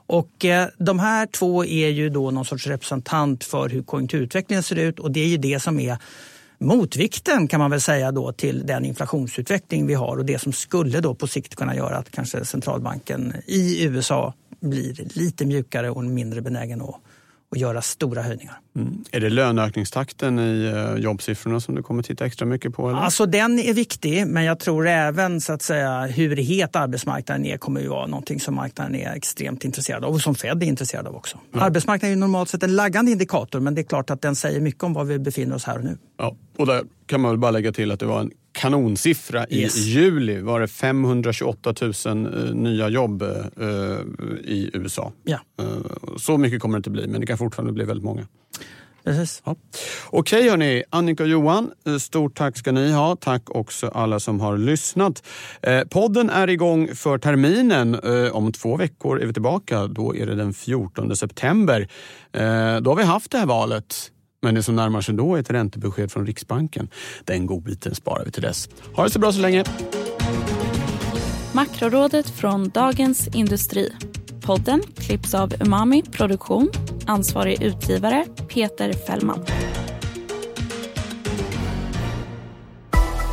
Och 0.07 0.45
eh, 0.45 0.67
de 0.77 0.99
här 0.99 1.25
två 1.25 1.65
är 1.65 1.89
ju 1.89 2.09
då 2.09 2.31
någon 2.31 2.45
sorts 2.45 2.67
representant 2.67 3.43
för 3.43 3.69
hur 3.69 3.83
konjunkturutvecklingen 3.83 4.63
ser 4.63 4.75
ut 4.75 4.99
och 4.99 5.11
det 5.11 5.19
är 5.19 5.27
ju 5.27 5.37
det 5.37 5.59
som 5.59 5.79
är 5.79 5.97
motvikten 6.59 7.47
kan 7.47 7.59
man 7.59 7.71
väl 7.71 7.81
säga 7.81 8.11
då 8.11 8.31
till 8.31 8.65
den 8.65 8.85
inflationsutveckling 8.85 9.87
vi 9.87 9.93
har 9.93 10.17
och 10.17 10.25
det 10.25 10.39
som 10.39 10.53
skulle 10.53 10.99
då 10.99 11.15
på 11.15 11.27
sikt 11.27 11.55
kunna 11.55 11.75
göra 11.75 11.97
att 11.97 12.11
kanske 12.11 12.45
centralbanken 12.45 13.33
i 13.45 13.83
USA 13.83 14.33
blir 14.59 15.17
lite 15.19 15.45
mjukare 15.45 15.89
och 15.89 16.03
mindre 16.03 16.41
benägen 16.41 16.81
att 16.81 16.95
och 17.51 17.57
göra 17.57 17.81
stora 17.81 18.21
höjningar. 18.21 18.59
Mm. 18.75 19.03
Är 19.11 19.19
det 19.19 19.29
löneökningstakten 19.29 20.39
i 20.39 20.65
eh, 20.65 21.03
jobbsiffrorna 21.03 21.59
som 21.59 21.75
du 21.75 21.83
kommer 21.83 22.03
titta 22.03 22.25
extra 22.25 22.45
mycket 22.45 22.73
på? 22.73 22.89
Eller? 22.89 22.99
Alltså 22.99 23.25
den 23.25 23.59
är 23.59 23.73
viktig, 23.73 24.27
men 24.27 24.43
jag 24.43 24.59
tror 24.59 24.87
även 24.87 25.41
så 25.41 25.53
att 25.53 25.61
säga 25.61 26.01
hur 26.01 26.35
het 26.35 26.75
arbetsmarknaden 26.75 27.45
är 27.45 27.57
kommer 27.57 27.81
ju 27.81 27.87
vara 27.87 28.07
någonting 28.07 28.39
som 28.39 28.55
marknaden 28.55 28.95
är 28.95 29.15
extremt 29.15 29.63
intresserad 29.63 30.05
av 30.05 30.13
och 30.13 30.21
som 30.21 30.35
Fed 30.35 30.63
är 30.63 30.67
intresserad 30.67 31.07
av 31.07 31.15
också. 31.15 31.37
Ja. 31.51 31.61
Arbetsmarknaden 31.61 32.17
är 32.17 32.19
normalt 32.19 32.49
sett 32.49 32.63
en 32.63 32.75
laggande 32.75 33.11
indikator, 33.11 33.59
men 33.59 33.75
det 33.75 33.81
är 33.81 33.83
klart 33.83 34.09
att 34.09 34.21
den 34.21 34.35
säger 34.35 34.61
mycket 34.61 34.83
om 34.83 34.93
var 34.93 35.03
vi 35.03 35.19
befinner 35.19 35.55
oss 35.55 35.63
här 35.63 35.77
och 35.77 35.83
nu. 35.83 35.97
Ja, 36.17 36.35
och 36.57 36.65
där 36.65 36.83
kan 37.05 37.21
man 37.21 37.31
väl 37.31 37.39
bara 37.39 37.51
lägga 37.51 37.71
till 37.71 37.91
att 37.91 37.99
det 37.99 38.05
var 38.05 38.19
en 38.19 38.31
kanonsiffra 38.59 39.45
yes. 39.49 39.77
i 39.77 39.79
juli. 39.79 40.41
Var 40.41 40.59
det 40.59 40.67
528 40.67 41.73
000 42.05 42.27
uh, 42.27 42.55
nya 42.55 42.89
jobb 42.89 43.21
uh, 43.21 43.67
i 44.43 44.69
USA. 44.73 45.11
Ja. 45.23 45.39
Uh, 45.61 46.17
så 46.17 46.37
mycket 46.37 46.61
kommer 46.61 46.77
det 46.77 46.79
inte 46.79 46.89
bli, 46.89 47.07
men 47.07 47.21
det 47.21 47.27
kan 47.27 47.37
fortfarande 47.37 47.73
bli 47.73 47.85
väldigt 47.85 48.03
många. 48.03 48.27
Precis. 49.03 49.41
Ja. 49.45 49.55
Okej 50.09 50.49
hörni, 50.49 50.83
Annika 50.89 51.23
och 51.23 51.29
Johan, 51.29 51.71
stort 51.99 52.37
tack 52.37 52.57
ska 52.57 52.71
ni 52.71 52.91
ha. 52.91 53.15
Tack 53.15 53.49
också 53.49 53.87
alla 53.87 54.19
som 54.19 54.39
har 54.39 54.57
lyssnat. 54.57 55.23
Eh, 55.61 55.81
podden 55.81 56.29
är 56.29 56.49
igång 56.49 56.95
för 56.95 57.17
terminen. 57.17 57.95
Eh, 57.95 58.35
om 58.35 58.51
två 58.51 58.77
veckor 58.77 59.21
är 59.21 59.25
vi 59.25 59.33
tillbaka. 59.33 59.87
Då 59.87 60.15
är 60.15 60.25
det 60.25 60.35
den 60.35 60.53
14 60.53 61.15
september. 61.15 61.87
Eh, 62.33 62.77
då 62.77 62.91
har 62.91 62.95
vi 62.95 63.03
haft 63.03 63.31
det 63.31 63.37
här 63.37 63.45
valet. 63.45 64.11
Men 64.41 64.55
det 64.55 64.63
som 64.63 64.75
närmar 64.75 65.01
sig 65.01 65.15
då 65.15 65.35
är 65.35 65.39
ett 65.39 65.49
räntebesked 65.49 66.11
från 66.11 66.25
Riksbanken. 66.25 66.89
Den 67.23 67.45
godbiten 67.45 67.95
sparar 67.95 68.25
vi 68.25 68.31
till 68.31 68.43
dess. 68.43 68.69
Ha 68.95 69.03
det 69.03 69.09
så 69.09 69.19
bra 69.19 69.31
så 69.31 69.41
länge. 69.41 69.63
Makrorådet 71.53 72.29
från 72.29 72.69
Dagens 72.69 73.27
Industri. 73.27 73.93
Podden 74.41 74.81
klipps 74.95 75.33
av 75.33 75.53
Umami 75.61 76.03
Produktion. 76.11 76.71
Ansvarig 77.05 77.63
utgivare 77.63 78.25
Peter 78.47 78.93
Fällman. 78.93 79.45